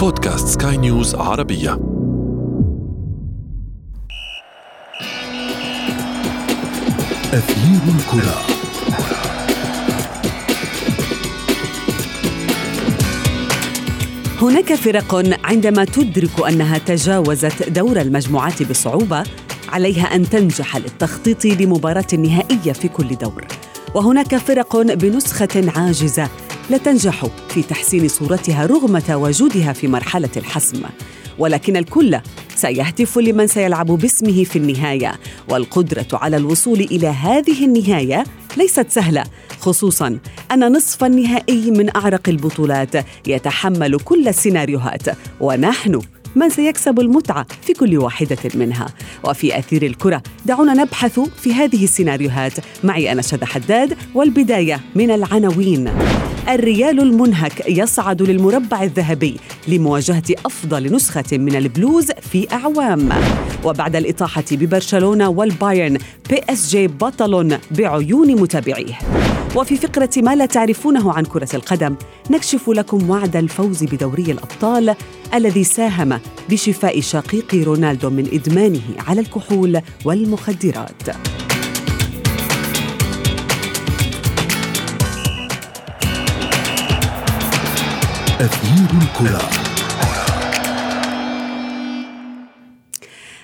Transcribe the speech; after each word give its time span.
بودكاست 0.00 0.62
سكاي 0.62 0.76
نيوز 0.76 1.14
عربية. 1.14 1.72
أثير 7.32 7.80
الكرة. 7.88 8.40
هناك 14.42 14.74
فرق 14.74 15.14
عندما 15.44 15.84
تدرك 15.84 16.46
أنها 16.48 16.78
تجاوزت 16.78 17.68
دور 17.68 18.00
المجموعات 18.00 18.62
بصعوبة 18.62 19.24
عليها 19.68 20.04
أن 20.04 20.28
تنجح 20.30 20.76
للتخطيط 20.76 21.44
لمباراة 21.44 22.14
نهائية 22.18 22.72
في 22.72 22.88
كل 22.88 23.08
دور. 23.08 23.44
وهناك 23.94 24.36
فرق 24.36 24.82
بنسخة 24.82 25.72
عاجزة 25.76 26.28
لا 26.70 26.76
تنجح 26.76 27.26
في 27.48 27.62
تحسين 27.62 28.08
صورتها 28.08 28.66
رغم 28.66 28.98
تواجدها 28.98 29.72
في 29.72 29.88
مرحلة 29.88 30.30
الحسم. 30.36 30.82
ولكن 31.38 31.76
الكل 31.76 32.20
سيهتف 32.56 33.18
لمن 33.18 33.46
سيلعب 33.46 33.86
باسمه 33.86 34.44
في 34.44 34.56
النهاية. 34.56 35.12
والقدرة 35.48 36.06
على 36.12 36.36
الوصول 36.36 36.80
إلى 36.80 37.06
هذه 37.06 37.64
النهاية 37.64 38.24
ليست 38.56 38.86
سهلة 38.90 39.24
خصوصا 39.60 40.18
أن 40.52 40.72
نصف 40.72 41.04
النهائي 41.04 41.70
من 41.70 41.96
أعرق 41.96 42.28
البطولات 42.28 43.06
يتحمل 43.26 44.00
كل 44.00 44.28
السيناريوهات. 44.28 45.02
ونحن 45.40 46.00
من 46.36 46.50
سيكسب 46.50 47.00
المتعة 47.00 47.46
في 47.62 47.72
كل 47.72 47.98
واحدة 47.98 48.38
منها. 48.54 48.86
وفي 49.24 49.58
أثير 49.58 49.82
الكرة 49.82 50.22
دعونا 50.46 50.74
نبحث 50.74 51.20
في 51.20 51.54
هذه 51.54 51.84
السيناريوهات. 51.84 52.52
معي 52.84 53.12
أنا 53.12 53.22
شذى 53.22 53.46
حداد 53.46 53.96
والبداية 54.14 54.80
من 54.94 55.10
العناوين. 55.10 55.90
الريال 56.48 57.00
المنهك 57.00 57.68
يصعد 57.68 58.22
للمربع 58.22 58.82
الذهبي 58.82 59.36
لمواجهة 59.68 60.22
أفضل 60.46 60.94
نسخة 60.94 61.38
من 61.38 61.56
البلوز 61.56 62.10
في 62.10 62.52
أعوام. 62.52 63.08
وبعد 63.64 63.96
الإطاحة 63.96 64.44
ببرشلونة 64.50 65.28
والبايرن 65.28 65.98
بي 66.30 66.40
إس 66.48 66.70
جي 66.70 66.86
بطل 66.86 67.58
بعيون 67.70 68.40
متابعيه. 68.40 68.98
وفي 69.56 69.76
فقرة 69.76 70.10
ما 70.16 70.34
لا 70.34 70.46
تعرفونه 70.46 71.12
عن 71.12 71.24
كرة 71.24 71.48
القدم 71.54 71.96
نكشف 72.30 72.68
لكم 72.68 73.10
وعد 73.10 73.36
الفوز 73.36 73.84
بدوري 73.84 74.32
الأبطال 74.32 74.94
الذي 75.34 75.64
ساهم 75.64 76.20
بشفاء 76.50 77.00
شقيق 77.00 77.54
رونالدو 77.54 78.10
من 78.10 78.28
إدمانه 78.32 78.82
على 79.08 79.20
الكحول 79.20 79.80
والمخدرات. 80.04 81.02
أثير 88.40 89.00
الكرة. 89.02 89.50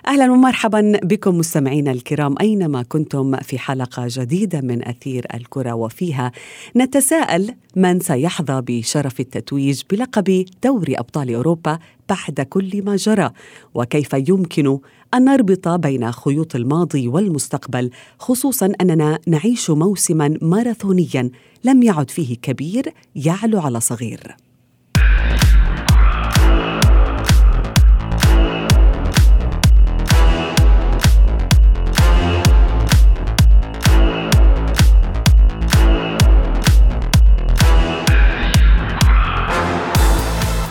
أهلا 0.06 0.32
ومرحبا 0.32 1.00
بكم 1.02 1.38
مستمعينا 1.38 1.90
الكرام 1.92 2.34
أينما 2.40 2.82
كنتم 2.82 3.36
في 3.36 3.58
حلقة 3.58 4.06
جديدة 4.08 4.60
من 4.60 4.88
أثير 4.88 5.26
الكرة 5.34 5.72
وفيها 5.72 6.32
نتساءل 6.76 7.54
من 7.76 8.00
سيحظى 8.00 8.62
بشرف 8.66 9.20
التتويج 9.20 9.82
بلقب 9.90 10.44
دوري 10.64 10.98
أبطال 10.98 11.34
أوروبا 11.34 11.78
بعد 12.08 12.40
كل 12.40 12.82
ما 12.84 12.96
جرى 12.96 13.30
وكيف 13.74 14.08
يمكن 14.28 14.78
أن 15.14 15.24
نربط 15.24 15.68
بين 15.68 16.12
خيوط 16.12 16.56
الماضي 16.56 17.08
والمستقبل 17.08 17.90
خصوصا 18.18 18.72
أننا 18.80 19.18
نعيش 19.26 19.70
موسما 19.70 20.38
ماراثونيا 20.42 21.30
لم 21.64 21.82
يعد 21.82 22.10
فيه 22.10 22.36
كبير 22.36 22.92
يعلو 23.16 23.60
على 23.60 23.80
صغير. 23.80 24.45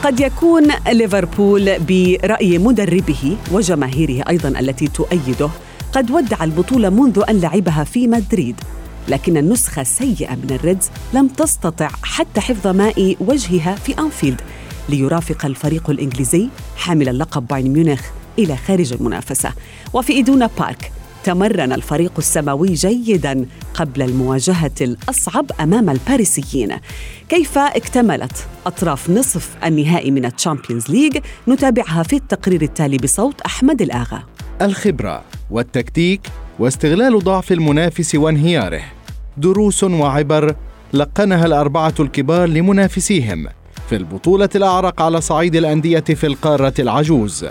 قد 0.06 0.20
يكون 0.20 0.68
ليفربول 0.92 1.80
برأي 1.80 2.58
مدربه 2.58 3.38
وجماهيره 3.52 4.30
أيضا 4.30 4.50
التي 4.50 4.88
تؤيده 4.88 5.50
قد 5.94 6.12
ودع 6.12 6.44
البطولة 6.44 6.90
منذ 6.90 7.24
أن 7.30 7.40
لعبها 7.40 7.84
في 7.84 8.08
مدريد. 8.08 8.56
لكن 9.10 9.38
النسخة 9.38 9.82
السيئة 9.82 10.36
من 10.36 10.52
الريدز 10.52 10.90
لم 11.14 11.28
تستطع 11.28 11.90
حتى 12.04 12.42
حفظ 12.42 12.68
ماء 12.68 13.16
وجهها 13.20 13.76
في 13.76 14.00
أنفيلد 14.00 14.42
ليرافق 14.90 15.46
الفريق 15.46 15.90
الإنجليزي 15.90 16.50
حامل 16.78 17.10
اللقب 17.10 17.48
بايرن 17.48 17.70
ميونخ 17.70 18.02
إلى 18.40 18.58
خارج 18.58 18.94
المنافسة. 18.94 19.52
وفي 19.94 20.14
إيدونا 20.14 20.50
بارك 20.60 20.92
تمرن 21.26 21.74
الفريق 21.74 22.12
السماوي 22.18 22.74
جيدا 22.74 23.46
قبل 23.74 24.02
المواجهة 24.02 24.72
الأصعب 24.82 25.46
أمام 25.60 25.90
الباريسيين. 25.90 26.78
كيف 27.30 27.58
اكتملت 27.58 28.48
أطراف 28.66 29.10
نصف 29.10 29.50
النهائي 29.66 30.12
من 30.12 30.26
التشامبيونز 30.26 30.90
ليج 30.90 31.18
نتابعها 31.48 32.04
في 32.04 32.16
التقرير 32.16 32.62
التالي 32.62 32.98
بصوت 32.98 33.42
أحمد 33.42 33.82
الآغا. 33.82 34.24
الخبرة 34.62 35.24
والتكتيك 35.52 36.22
واستغلال 36.60 37.20
ضعف 37.24 37.52
المنافس 37.52 38.16
وانهياره. 38.16 38.82
دروس 39.38 39.84
وعبر 39.84 40.56
لقنها 40.94 41.46
الأربعة 41.46 41.94
الكبار 42.00 42.48
لمنافسيهم 42.50 43.48
في 43.90 43.96
البطولة 43.96 44.50
الأعرق 44.56 45.02
على 45.02 45.22
صعيد 45.22 45.56
الأندية 45.56 46.00
في 46.00 46.28
القارة 46.28 46.74
العجوز. 46.80 47.46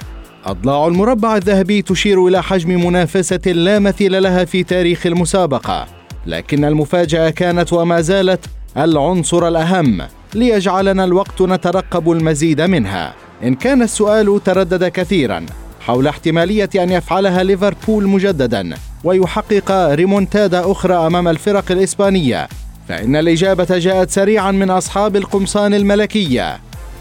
أضلاع 0.46 0.86
المربع 0.86 1.36
الذهبي 1.36 1.82
تشير 1.82 2.26
إلى 2.26 2.42
حجم 2.42 2.86
منافسة 2.86 3.40
لا 3.46 3.78
مثيل 3.78 4.22
لها 4.22 4.44
في 4.44 4.62
تاريخ 4.62 5.06
المسابقة 5.06 5.86
لكن 6.26 6.64
المفاجأة 6.64 7.30
كانت 7.30 7.72
وما 7.72 8.00
زالت 8.00 8.44
العنصر 8.76 9.48
الأهم 9.48 10.02
ليجعلنا 10.34 11.04
الوقت 11.04 11.42
نترقب 11.42 12.10
المزيد 12.10 12.60
منها. 12.60 13.14
إن 13.42 13.54
كان 13.54 13.82
السؤال 13.82 14.40
تردد 14.44 14.84
كثيرا 14.84 15.46
حول 15.80 16.06
احتمالية 16.06 16.70
أن 16.74 16.90
يفعلها 16.90 17.42
ليفربول 17.42 18.08
مجددا 18.08 18.74
ويحقق 19.04 19.70
ريمونتادا 19.94 20.70
أخرى 20.72 20.94
أمام 20.94 21.28
الفرق 21.28 21.72
الإسبانية 21.72 22.48
فإن 22.88 23.16
الإجابة 23.16 23.78
جاءت 23.78 24.10
سريعا 24.10 24.50
من 24.50 24.70
أصحاب 24.70 25.16
القمصان 25.16 25.74
الملكية. 25.74 26.58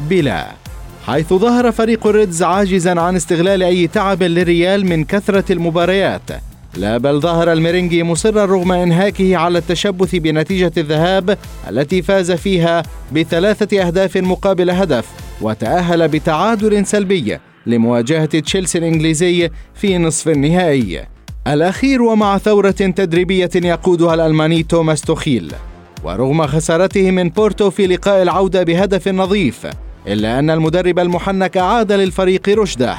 بلا. 0.10 0.63
حيث 1.08 1.34
ظهر 1.34 1.72
فريق 1.72 2.08
الريدز 2.08 2.44
عاجزا 2.44 3.00
عن 3.00 3.16
استغلال 3.16 3.64
أي 3.64 3.88
تعب 3.88 4.24
للريال 4.24 4.86
من 4.86 5.04
كثرة 5.04 5.52
المباريات. 5.52 6.22
لا 6.78 6.98
بل 6.98 7.20
ظهر 7.20 7.54
الميرينجي 7.54 8.04
مصرا 8.04 8.46
رغم 8.46 8.72
إنهاكه 8.72 9.38
على 9.38 9.58
التشبث 9.58 10.16
بنتيجة 10.16 10.72
الذهاب 10.78 11.38
التي 11.70 12.02
فاز 12.02 12.32
فيها 12.32 12.84
بثلاثة 13.12 13.82
أهداف 13.88 14.18
مقابل 14.18 14.70
هدف 14.70 15.06
وتأهل 15.42 16.08
بتعادل 16.08 16.86
سلبي 16.86 17.38
لمواجهة 17.66 18.26
تشيلسي 18.26 18.78
الإنجليزي 18.78 19.50
في 19.76 19.98
نصف 19.98 20.30
النهائي. 20.30 21.06
الأخير 21.48 22.02
ومع 22.02 22.38
ثورة 22.38 22.72
تدريبية 22.72 23.52
يقودها 23.56 24.14
الألماني 24.14 24.64
توماس 24.64 25.02
توخيل. 25.02 25.54
ورغم 26.04 26.48
خسارته 26.48 27.12
من 27.12 27.30
بورتو 27.30 27.70
في 27.70 27.88
لقاء 27.88 28.22
العودة 28.22 28.64
بهدف 28.64 29.08
نظيف 29.08 29.68
إلا 30.08 30.40
أن 30.40 30.50
المدرب 30.50 31.00
المحنك 31.00 31.58
عاد 31.58 31.92
للفريق 31.92 32.50
رشده 32.50 32.98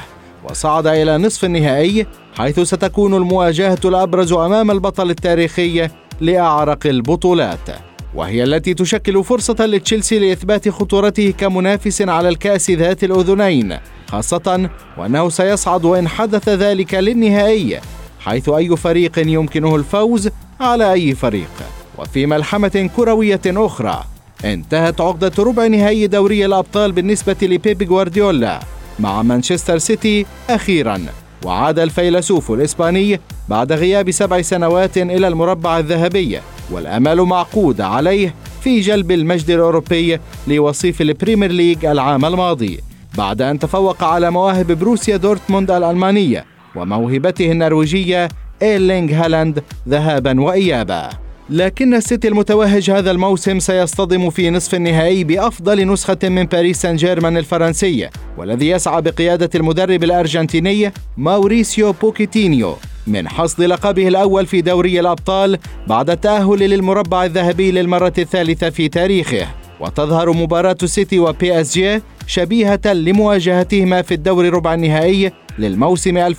وصعد 0.49 0.87
إلى 0.87 1.17
نصف 1.17 1.45
النهائي 1.45 2.05
حيث 2.37 2.59
ستكون 2.59 3.13
المواجهة 3.13 3.79
الأبرز 3.85 4.33
أمام 4.33 4.71
البطل 4.71 5.09
التاريخي 5.09 5.89
لأعرق 6.21 6.87
البطولات. 6.87 7.69
وهي 8.15 8.43
التي 8.43 8.73
تشكل 8.73 9.23
فرصة 9.23 9.65
لتشيلسي 9.65 10.19
لإثبات 10.19 10.69
خطورته 10.69 11.33
كمنافس 11.37 12.01
على 12.01 12.29
الكأس 12.29 12.71
ذات 12.71 13.03
الأذنين 13.03 13.77
خاصة 14.07 14.69
وأنه 14.97 15.29
سيصعد 15.29 15.85
وإن 15.85 16.07
حدث 16.07 16.49
ذلك 16.49 16.93
للنهائي 16.93 17.79
حيث 18.19 18.49
أي 18.49 18.77
فريق 18.77 19.19
يمكنه 19.19 19.75
الفوز 19.75 20.29
على 20.59 20.91
أي 20.93 21.15
فريق. 21.15 21.51
وفي 21.97 22.25
ملحمة 22.25 22.89
كروية 22.95 23.41
أخرى 23.45 24.03
انتهت 24.45 25.01
عقدة 25.01 25.31
ربع 25.39 25.67
نهائي 25.67 26.07
دوري 26.07 26.45
الأبطال 26.45 26.91
بالنسبة 26.91 27.35
لبيب 27.41 27.83
جوارديولا 27.83 28.59
مع 28.99 29.21
مانشستر 29.21 29.77
سيتي 29.77 30.25
أخيرا. 30.49 31.01
وعاد 31.45 31.79
الفيلسوف 31.79 32.51
الإسباني 32.51 33.19
بعد 33.49 33.71
غياب 33.71 34.11
سبع 34.11 34.41
سنوات 34.41 34.97
إلى 34.97 35.27
المربع 35.27 35.79
الذهبي 35.79 36.39
والأمال 36.71 37.21
معقودة 37.21 37.87
عليه 37.87 38.35
في 38.61 38.79
جلب 38.79 39.11
المجد 39.11 39.49
الأوروبي 39.49 40.19
لوصيف 40.47 41.01
البريمير 41.01 41.51
ليج 41.51 41.85
العام 41.85 42.25
الماضي 42.25 42.79
بعد 43.17 43.41
أن 43.41 43.59
تفوق 43.59 44.03
على 44.03 44.31
مواهب 44.31 44.71
بروسيا 44.71 45.17
دورتموند 45.17 45.71
الألمانية 45.71 46.45
وموهبته 46.75 47.51
النرويجية 47.51 48.29
إيرلينغ 48.61 49.13
هالاند 49.13 49.63
ذهابا 49.89 50.41
وإيابا. 50.41 51.09
لكن 51.49 51.93
السيتي 51.93 52.27
المتوهج 52.27 52.91
هذا 52.91 53.11
الموسم 53.11 53.59
سيصطدم 53.59 54.29
في 54.29 54.49
نصف 54.49 54.75
النهائي 54.75 55.23
بأفضل 55.23 55.87
نسخة 55.87 56.17
من 56.23 56.43
باريس 56.43 56.81
سان 56.81 56.95
جيرمان 56.95 57.37
الفرنسية 57.37 58.09
والذي 58.37 58.69
يسعى 58.69 59.01
بقيادة 59.01 59.49
المدرب 59.55 60.03
الأرجنتيني 60.03 60.91
ماوريسيو 61.17 61.91
بوكيتينو 61.91 62.75
من 63.07 63.29
حصد 63.29 63.61
لقبه 63.61 64.07
الأول 64.07 64.45
في 64.45 64.61
دوري 64.61 64.99
الأبطال 64.99 65.57
بعد 65.87 66.09
التأهل 66.09 66.59
للمربع 66.59 67.25
الذهبي 67.25 67.71
للمرة 67.71 68.13
الثالثة 68.17 68.69
في 68.69 68.87
تاريخه. 68.87 69.47
وتظهر 69.79 70.31
مباراة 70.31 70.77
السيتي 70.83 71.19
وبي 71.19 71.61
اس 71.61 71.73
جي 71.73 72.01
شبيهة 72.27 72.93
لمواجهتهما 72.93 74.01
في 74.01 74.13
الدور 74.13 74.49
ربع 74.49 74.73
النهائي 74.73 75.31
للموسم 75.59 76.33
2015-2016 76.33 76.37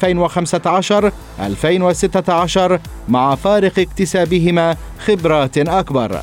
مع 3.08 3.34
فارق 3.34 3.78
اكتسابهما 3.78 4.76
خبرات 4.98 5.58
أكبر. 5.58 6.20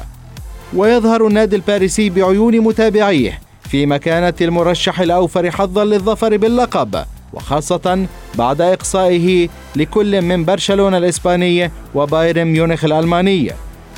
ويظهر 0.76 1.28
النادي 1.28 1.56
الباريسي 1.56 2.10
بعيون 2.10 2.60
متابعيه 2.60 3.40
في 3.70 3.86
مكانة 3.86 4.34
المرشح 4.42 5.00
الأوفر 5.00 5.52
حظا 5.52 5.86
للظفر 5.86 6.38
باللقب 6.38 7.06
وخاصة 7.34 8.06
بعد 8.36 8.62
إقصائه 8.62 9.50
لكل 9.76 10.22
من 10.22 10.46
برشلونة 10.46 10.98
الإسباني 10.98 11.72
وبايرن 11.96 12.48
ميونخ 12.48 12.86
الألماني. 12.86 13.52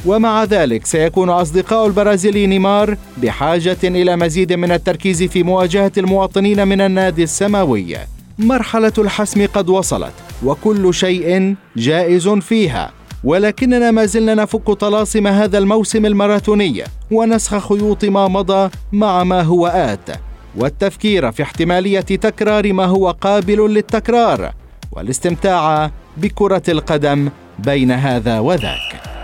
ومع 0.05 0.43
ذلك 0.43 0.85
سيكون 0.85 1.29
أصدقاء 1.29 1.87
البرازيلي 1.87 2.47
نيمار 2.47 2.97
بحاجة 3.17 3.77
إلى 3.83 4.15
مزيد 4.15 4.53
من 4.53 4.71
التركيز 4.71 5.23
في 5.23 5.43
مواجهة 5.43 5.91
المواطنين 5.97 6.67
من 6.67 6.81
النادي 6.81 7.23
السماوي. 7.23 7.97
مرحلة 8.39 8.93
الحسم 8.97 9.47
قد 9.53 9.69
وصلت 9.69 10.13
وكل 10.43 10.93
شيء 10.93 11.55
جائز 11.77 12.27
فيها. 12.27 12.91
ولكننا 13.23 13.91
ما 13.91 14.05
زلنا 14.05 14.33
نفك 14.33 14.71
طلاسم 14.71 15.27
هذا 15.27 15.57
الموسم 15.57 16.05
الماراثوني 16.05 16.83
ونسخ 17.11 17.69
خيوط 17.69 18.05
ما 18.05 18.27
مضى 18.27 18.69
مع 18.91 19.23
ما 19.23 19.41
هو 19.41 19.67
آت. 19.67 20.09
والتفكير 20.55 21.31
في 21.31 21.43
احتمالية 21.43 21.99
تكرار 21.99 22.73
ما 22.73 22.85
هو 22.85 23.11
قابل 23.11 23.73
للتكرار 23.73 24.53
والاستمتاع 24.91 25.91
بكرة 26.17 26.63
القدم 26.69 27.29
بين 27.59 27.91
هذا 27.91 28.39
وذاك. 28.39 29.14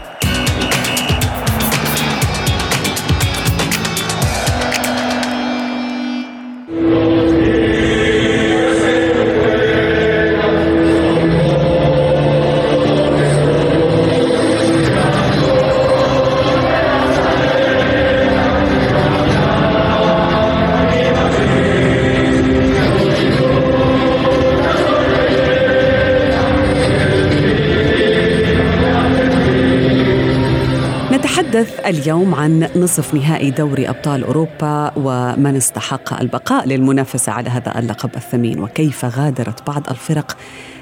نتحدث 31.21 31.87
اليوم 31.87 32.35
عن 32.35 32.69
نصف 32.75 33.13
نهائي 33.13 33.51
دوري 33.51 33.89
أبطال 33.89 34.23
أوروبا 34.23 34.91
ومن 34.97 35.55
استحق 35.55 36.21
البقاء 36.21 36.67
للمنافسة 36.67 37.31
على 37.31 37.49
هذا 37.49 37.79
اللقب 37.79 38.09
الثمين 38.15 38.59
وكيف 38.59 39.05
غادرت 39.05 39.67
بعض 39.67 39.89
الفرق 39.89 40.37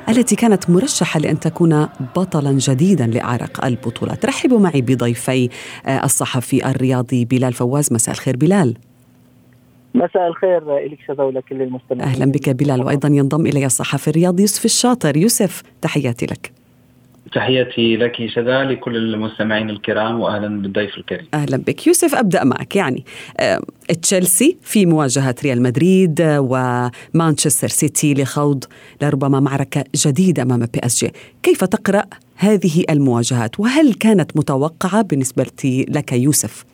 التي 0.10 0.36
كانت 0.36 0.70
مرشحة 0.70 1.20
لأن 1.20 1.40
تكون 1.40 1.88
بطلا 2.16 2.52
جديدا 2.52 3.08
لأعرق 3.08 3.66
البطولات. 3.66 4.26
رحبوا 4.26 4.60
معي 4.60 4.82
بضيفي 4.82 5.50
آه، 5.86 6.04
الصحفي 6.04 6.70
الرياضي 6.70 7.26
بلال 7.26 7.54
فواز 7.54 7.94
مساء 7.94 8.16
الخير 8.16 8.38
بلال. 8.38 8.78
مساء 9.96 10.28
الخير 10.28 10.78
لك 10.78 11.00
شذا 11.08 11.24
ولكل 11.24 11.62
المستمعين 11.62 12.10
أهلا 12.10 12.26
بك 12.32 12.50
بلال 12.50 12.84
وأيضا 12.84 13.10
ينضم 13.10 13.46
إلي 13.46 13.66
الصحفي 13.66 14.08
الرياضي 14.08 14.42
يوسف 14.42 14.66
الشاطر 14.66 15.18
يوسف 15.18 15.64
تحياتي 15.82 16.26
لك. 16.26 16.59
تحياتي 17.30 17.98
لك 17.98 18.30
شذا 18.36 18.64
لكل 18.64 18.96
المستمعين 18.96 19.70
الكرام 19.70 20.20
واهلا 20.20 20.62
بالضيف 20.62 20.98
الكريم. 20.98 21.28
أهلا 21.34 21.58
بك 21.58 21.88
يوسف 21.88 22.16
أبدأ 22.16 22.44
معك 22.44 22.76
يعني 22.76 23.06
آه، 23.40 23.62
تشيلسي 24.02 24.58
في 24.64 24.86
مواجهة 24.86 25.36
ريال 25.44 25.62
مدريد 25.62 26.22
ومانشستر 26.22 27.68
سيتي 27.68 28.14
لخوض 28.14 28.64
لربما 29.02 29.40
معركة 29.40 29.84
جديدة 29.96 30.44
أمام 30.44 30.60
بي 30.60 30.80
إس 30.84 31.06
جي، 31.06 31.12
كيف 31.44 31.64
تقرأ 31.64 32.04
هذه 32.36 32.84
المواجهات 32.90 33.60
وهل 33.60 33.94
كانت 33.94 34.38
متوقعة 34.38 35.02
بالنسبة 35.02 35.46
لك 35.66 36.14
يوسف؟ 36.14 36.66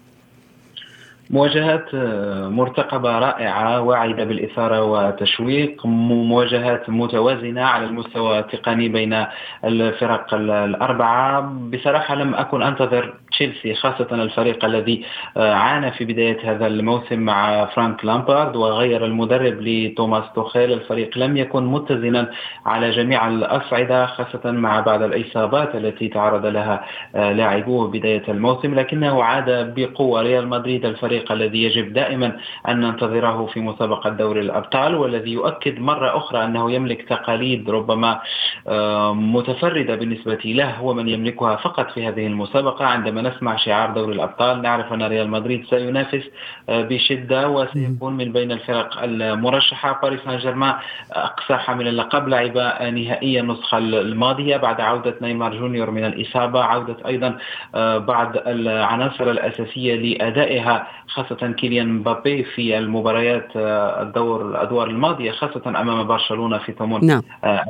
مواجهات 1.29 1.85
آه، 1.93 2.47
مرتقبة 2.49 3.19
رائعة 3.19 3.81
واعدة 3.81 4.23
بالإثارة 4.23 4.81
والتشويق 4.81 5.85
مواجهات 5.85 6.89
متوازنة 6.89 7.61
على 7.61 7.85
المستوى 7.85 8.39
التقني 8.39 8.89
بين 8.89 9.25
الفرق 9.65 10.33
الأربعة. 10.33 11.41
بصراحة 11.73 12.15
لم 12.15 12.35
أكن 12.35 12.61
أنتظر 12.61 13.13
تشيلسي 13.31 13.73
خاصة 13.75 14.07
الفريق 14.11 14.65
الذي 14.65 15.05
آه، 15.37 15.53
عانى 15.53 15.91
في 15.91 16.05
بداية 16.05 16.51
هذا 16.51 16.67
الموسم 16.67 17.19
مع 17.19 17.65
فرانك 17.65 18.05
لامبارد 18.05 18.55
وغير 18.55 19.05
المدرب 19.05 19.61
لتوماس 19.61 20.23
توخيل. 20.35 20.71
الفريق 20.73 21.17
لم 21.17 21.37
يكن 21.37 21.65
متزنا 21.65 22.31
على 22.65 22.91
جميع 22.91 23.27
الأصعدة 23.27 24.05
خاصة 24.05 24.51
مع 24.51 24.79
بعض 24.79 25.01
الإصابات 25.01 25.75
التي 25.75 26.07
تعرض 26.07 26.45
لها 26.45 26.85
آه، 27.15 27.31
لاعبوه 27.31 27.87
بداية 27.87 28.23
الموسم 28.29 28.75
لكنه 28.75 29.23
عاد 29.23 29.73
بقوة. 29.75 30.21
ريال 30.21 30.47
مدريد 30.47 30.85
الفريق 30.85 31.14
الذي 31.31 31.63
يجب 31.63 31.93
دائما 31.93 32.37
أن 32.67 32.79
ننتظره 32.79 33.45
في 33.45 33.59
مسابقة 33.59 34.09
دوري 34.09 34.41
الأبطال 34.41 34.95
والذي 34.95 35.31
يؤكد 35.31 35.79
مرة 35.79 36.17
أخرى 36.17 36.45
أنه 36.45 36.71
يملك 36.71 37.01
تقاليد 37.09 37.69
ربما 37.69 38.21
آه، 38.67 39.13
متفردة 39.13 39.95
بالنسبة 39.95 40.39
له 40.45 40.71
هو 40.71 40.93
من 40.93 41.09
يملكها 41.09 41.55
فقط 41.55 41.91
في 41.91 42.07
هذه 42.07 42.27
المسابقة. 42.27 42.85
عندما 42.85 43.21
نسمع 43.21 43.55
شعار 43.55 43.89
دوري 43.91 44.15
الأبطال 44.15 44.61
نعرف 44.61 44.93
أن 44.93 45.03
ريال 45.03 45.29
مدريد 45.29 45.65
سينافس 45.69 46.23
آه، 46.69 46.81
بشدة 46.81 47.49
وسيكون 47.49 48.13
من 48.13 48.31
بين 48.31 48.51
الفرق 48.51 49.03
المرشحة. 49.03 49.99
باريس 50.01 50.19
سان 50.25 50.37
جيرمان 50.37 50.73
أقصى 51.11 51.55
حامل 51.55 51.87
اللقب 51.87 52.27
لعب 52.27 52.57
نهائيا 52.93 53.41
النسخة 53.41 53.77
الماضية 53.77 54.57
بعد 54.57 54.81
عودة 54.81 55.15
نيمار 55.21 55.57
جونيور 55.57 55.91
من 55.91 56.05
الإصابة. 56.05 56.63
عودة 56.63 56.97
أيضا 57.07 57.37
آه، 57.75 57.97
بعض 57.97 58.37
العناصر 58.37 59.31
الأساسية 59.31 59.95
لأدائها 59.95 60.87
خاصة 61.07 61.51
كيليان 61.51 61.89
مبابي 61.93 62.43
في 62.43 62.77
المباريات 62.77 63.47
آه، 63.55 64.01
الدور 64.01 64.49
الأدوار 64.49 64.87
الماضية 64.87 65.31
خاصة 65.31 65.61
أمام 65.67 66.07
برشلونة 66.07 66.57
في 66.57 66.73
ثمن 66.79 67.05
نعم. 67.05 67.21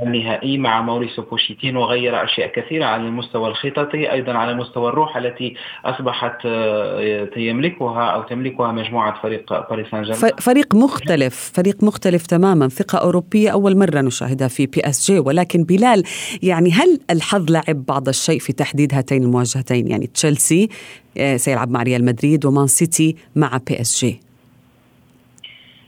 النهائي 0.04 0.58
مع 0.58 0.82
ماوريسيو 0.82 1.22
بوكيتينو 1.22 1.77
وغير 1.77 2.24
أشياء 2.24 2.51
كثيرة 2.56 2.86
على 2.86 3.04
المستوى 3.04 3.48
الخططي 3.48 4.12
أيضا 4.12 4.34
على 4.34 4.54
مستوى 4.54 4.89
الروح 4.89 5.18
التي 5.18 5.56
أصبحت 5.86 6.38
آه، 6.46 7.30
يملكها 7.38 8.06
أو 8.06 8.22
تملكها 8.24 8.72
مجموعة 8.72 9.22
فريق 9.22 9.70
باريس 9.70 9.88
سان 9.92 10.04
جيرمان 10.04 10.32
فريق 10.39 10.75
مختلف 10.75 11.51
فريق 11.56 11.84
مختلف 11.84 12.25
تماما. 12.27 12.68
ثقة 12.68 12.98
أوروبية 12.98 13.50
أول 13.50 13.77
مرة 13.77 14.01
نشاهدها 14.01 14.48
في 14.48 14.65
بي 14.65 14.82
إس 14.86 15.12
جي. 15.12 15.20
ولكن 15.20 15.63
بلال 15.63 16.04
يعني 16.44 16.72
هل 16.72 17.00
الحظ 17.10 17.51
لعب 17.51 17.86
بعض 17.86 18.08
الشيء 18.08 18.39
في 18.39 18.54
تحديد 18.54 18.94
هاتين 18.94 19.24
المواجهتين؟ 19.24 19.88
يعني 19.88 20.08
تشيلسي 20.08 20.63
آه، 20.63 21.04
سيلعب 21.36 21.72
مع 21.72 21.84
ريال 21.84 22.05
مدريد 22.05 22.45
ومان 22.45 22.67
سيتي 22.67 23.15
مع 23.36 23.60
بي 23.67 23.81
إس 23.81 24.05
جي. 24.05 24.19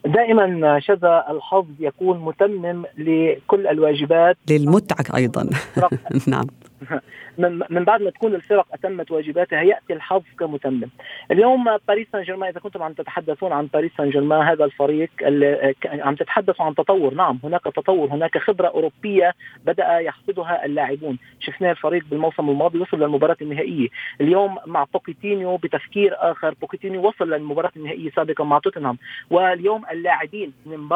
دائما 0.05 0.79
شذا 0.79 1.25
الحظ 1.29 1.65
يكون 1.79 2.19
متمم 2.19 2.83
لكل 2.97 3.67
الواجبات. 3.67 4.37
للمتعة 4.49 5.15
أيضا. 5.15 5.49
نعم. 6.27 6.45
من 7.69 7.83
بعد 7.83 8.01
ما 8.01 8.09
تكون 8.09 8.35
الفرق 8.35 8.67
أتمت 8.73 9.11
واجباتها 9.11 9.61
يأتي 9.61 9.93
الحظ 9.93 10.23
كمتمم. 10.39 10.89
اليوم 11.31 11.77
باريس 11.87 12.07
سان 12.11 12.23
جيرمان 12.23 12.49
إذا 12.49 12.59
كنتم 12.59 12.83
عم 12.83 12.93
تتحدثون 12.93 13.51
عن 13.51 13.67
باريس 13.73 13.91
سان 13.97 14.09
جيرمان 14.09 14.41
هذا 14.47 14.65
الفريق 14.65 15.09
عم 15.85 16.15
تتحدثوا 16.15 16.65
عن 16.65 16.75
تطور، 16.75 17.13
نعم 17.13 17.39
هناك 17.43 17.63
تطور، 17.63 18.07
هناك 18.07 18.37
خبرة 18.37 18.67
أوروبية 18.67 19.33
بدأ 19.65 19.99
يحصدها 19.99 20.65
اللاعبون، 20.65 21.17
شفنا 21.39 21.71
الفريق 21.71 22.03
بالموسم 22.11 22.49
الماضي 22.49 22.79
وصل 22.79 22.99
للمباراة 22.99 23.37
النهائية، 23.41 23.87
اليوم 24.21 24.57
مع 24.65 24.85
بوكيتينو 24.93 25.57
بتفكير 25.57 26.13
آخر، 26.17 26.53
بوكيتينو 26.61 27.07
وصل 27.07 27.29
للمباراة 27.29 27.71
النهائية 27.77 28.09
سابقا 28.09 28.43
مع 28.43 28.59
توتنهام، 28.59 28.97
واليوم 29.29 29.85
اللاعبين 29.91 30.53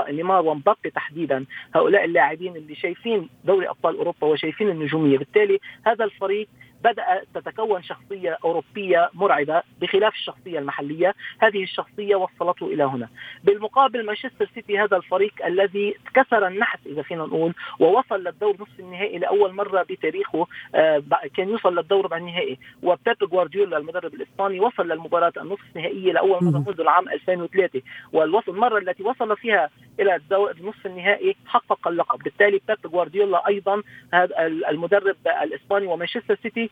نيمار 0.10 0.46
ومبابي 0.46 0.90
تحديدا، 0.96 1.46
هؤلاء 1.76 2.06
اللاعبين 2.06 2.56
اللي 2.56 2.76
شايفين 2.76 3.30
دوري 3.46 3.70
أبطال 3.70 3.98
أوروبا 3.98 4.28
وشايفين 4.28 4.70
النجومية، 4.70 5.18
بالتالي 5.18 5.60
هذا 5.86 6.06
الفريق 6.06 6.48
بدأت 6.84 7.28
تتكون 7.36 7.84
شخصية 7.84 8.38
أوروبية 8.44 9.10
مرعبة 9.14 9.64
بخلاف 9.82 10.14
الشخصية 10.14 10.60
المحلية. 10.60 11.16
هذه 11.40 11.64
الشخصية 11.64 12.16
وصلته 12.16 12.68
إلى 12.68 12.84
هنا. 12.84 13.10
بالمقابل 13.44 14.06
مانشستر 14.06 14.50
سيتي 14.56 14.80
هذا 14.80 14.98
الفريق 14.98 15.46
الذي 15.46 15.96
كسر 16.14 16.48
النحس 16.48 16.80
إذا 16.86 17.02
فينا 17.02 17.24
نقول 17.24 17.54
ووصل 17.80 18.24
للدور 18.24 18.56
نصف 18.60 18.80
النهائي 18.80 19.18
لأول 19.18 19.54
مرة 19.54 19.84
بتاريخه 19.84 20.48
آه، 20.76 21.04
كان 21.38 21.50
يوصل 21.50 21.76
للدور 21.76 22.06
ربع 22.06 22.18
النهائي. 22.18 22.58
وبيب 22.84 23.30
جوارديولا 23.32 23.78
المدرب 23.78 24.14
الإسباني 24.14 24.60
وصل 24.60 24.88
للمباراة 24.88 25.34
النصف 25.38 25.62
النهائية 25.76 26.14
لأول 26.14 26.44
مرة 26.44 26.64
منذ 26.68 26.82
العام 26.82 27.10
2003 27.10 27.82
والوصل 28.14 28.52
المرة 28.52 28.78
التي 28.78 29.04
وصل 29.04 29.38
فيها 29.38 29.70
إلى 30.00 30.16
الدور 30.16 30.56
نصف 30.62 30.86
النهائي 30.86 31.36
حقق 31.46 31.88
اللقب. 31.88 32.20
بالتالي 32.20 32.62
بيب 32.68 32.92
جوارديولا 32.92 33.48
أيضا 33.48 33.82
هذا 34.14 34.46
المدرب 34.46 35.16
الإسباني 35.44 35.88
ومانشستر 35.88 36.38
سيتي 36.44 36.71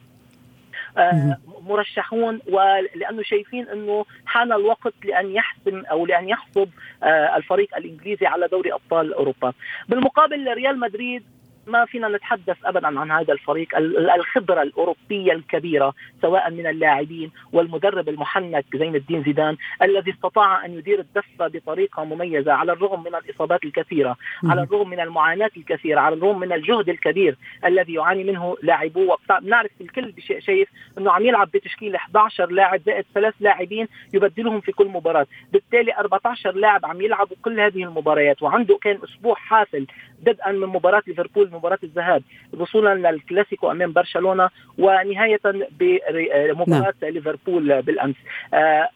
مرشحون 1.61 2.39
ولأنه 2.47 3.23
شايفين 3.23 3.67
إنه 3.69 4.05
حان 4.25 4.51
الوقت 4.51 4.93
لأن 5.03 5.31
يحسم 5.31 5.85
أو 5.85 6.05
لأن 6.05 6.29
يحصد 6.29 6.69
آه، 7.03 7.37
الفريق 7.37 7.77
الإنجليزي 7.77 8.25
على 8.25 8.47
دوري 8.47 8.73
أبطال 8.73 9.13
أوروبا. 9.13 9.53
بالمقابل 9.89 10.53
ريال 10.53 10.79
مدريد 10.79 11.23
ما 11.67 11.85
فينا 11.85 12.07
نتحدث 12.07 12.57
ابدا 12.65 12.99
عن 12.99 13.11
هذا 13.11 13.33
الفريق 13.33 13.77
الخبرة 14.15 14.61
الأوروبية 14.61 15.33
الكبيرة 15.33 15.93
سواء 16.21 16.51
من 16.51 16.67
اللاعبين 16.67 17.31
والمدرب 17.53 18.09
المحنك 18.09 18.65
زين 18.75 18.95
الدين 18.95 19.23
زيدان 19.23 19.57
الذي 19.81 20.11
استطاع 20.11 20.65
أن 20.65 20.73
يدير 20.73 20.99
الدفه 20.99 21.47
بطريقة 21.47 22.03
مميزة 22.03 22.53
على 22.53 22.71
الرغم 22.71 23.03
من 23.03 23.15
الإصابات 23.15 23.63
الكثيرة، 23.63 24.17
على 24.43 24.63
الرغم 24.63 24.89
من 24.89 24.99
المعاناة 24.99 25.51
الكثيرة، 25.57 25.99
على 25.99 26.15
الرغم 26.15 26.39
من 26.39 26.53
الجهد 26.53 26.89
الكبير 26.89 27.37
الذي 27.65 27.93
يعاني 27.93 28.23
منه 28.23 28.57
لاعبوه 28.63 29.17
بنعرف 29.41 29.71
الكل 29.81 30.13
شايف 30.39 30.69
إنه 30.97 31.11
عم 31.11 31.25
يلعب 31.25 31.51
بتشكيله 31.51 31.97
11 31.97 32.51
لاعب 32.51 32.81
زائد 32.85 33.05
ثلاث 33.13 33.33
لاعبين 33.39 33.87
يبدلهم 34.13 34.61
في 34.61 34.71
كل 34.71 34.87
مباراة، 34.87 35.27
بالتالي 35.53 35.93
14 35.97 36.51
لاعب 36.51 36.85
عم 36.85 37.01
يلعبوا 37.01 37.35
كل 37.41 37.59
هذه 37.59 37.83
المباريات 37.83 38.43
وعنده 38.43 38.77
كان 38.81 38.99
أسبوع 39.03 39.35
حافل 39.35 39.87
بدءا 40.19 40.51
من 40.51 40.67
مباراة 40.67 41.03
ليفربول 41.07 41.48
مباراة 41.53 41.79
الذهاب 41.83 42.23
وصولا 42.53 43.11
للكلاسيكو 43.11 43.71
أمام 43.71 43.91
برشلونة 43.91 44.49
ونهاية 44.77 45.39
بمباراه 45.79 46.93
نعم. 47.03 47.11
ليفربول 47.13 47.81
بالأمس 47.81 48.15
آه، 48.53 48.57
آه، 48.57 48.89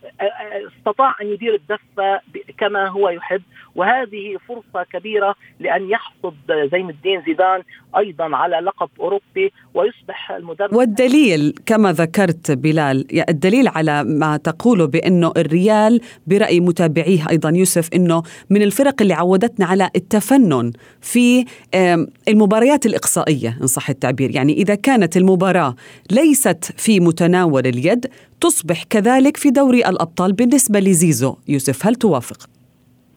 استطاع 0.77 1.15
أن 1.21 1.27
يدير 1.27 1.53
الدفه 1.53 2.21
كما 2.57 2.87
هو 2.87 3.09
يحب 3.09 3.41
وهذه 3.75 4.37
فرصة 4.47 4.83
كبيرة 4.83 5.35
لأن 5.59 5.89
يحصد 5.89 6.35
زين 6.71 6.89
الدين 6.89 7.21
زيدان 7.21 7.63
أيضا 7.97 8.35
على 8.35 8.55
لقب 8.55 8.89
أوروبي 8.99 9.51
ويصبح 9.73 10.31
المدرب 10.31 10.73
والدليل 10.73 11.55
كما 11.65 11.91
ذكرت 11.91 12.51
بلال 12.51 13.29
الدليل 13.29 13.67
على 13.67 14.03
ما 14.03 14.37
تقوله 14.37 14.85
بأنه 14.85 15.31
الريال 15.37 16.01
برأي 16.27 16.59
متابعيه 16.59 17.29
أيضا 17.29 17.49
يوسف 17.49 17.89
إنه 17.93 18.23
من 18.49 18.61
الفرق 18.61 19.01
اللي 19.01 19.13
عودتنا 19.13 19.65
على 19.65 19.89
التفنن 19.95 20.71
في 21.01 21.45
المباريات 22.27 22.85
الإقصائية 22.85 23.57
إن 23.61 23.67
صح 23.67 23.89
التعبير. 23.89 24.35
يعني 24.35 24.53
إذا 24.53 24.75
كانت 24.75 25.17
المباراة 25.17 25.75
ليست 26.11 26.73
في 26.77 26.99
متناول 26.99 27.67
اليد 27.67 28.07
تصبح 28.41 28.83
كذلك 28.83 29.37
في 29.37 29.49
دوري 29.49 29.85
الأبطال 29.89 30.33
بالنسبة 30.33 30.79
لزيزو. 30.79 31.35
يوسف 31.47 31.85
هل 31.87 31.95
توافق؟ 31.95 32.49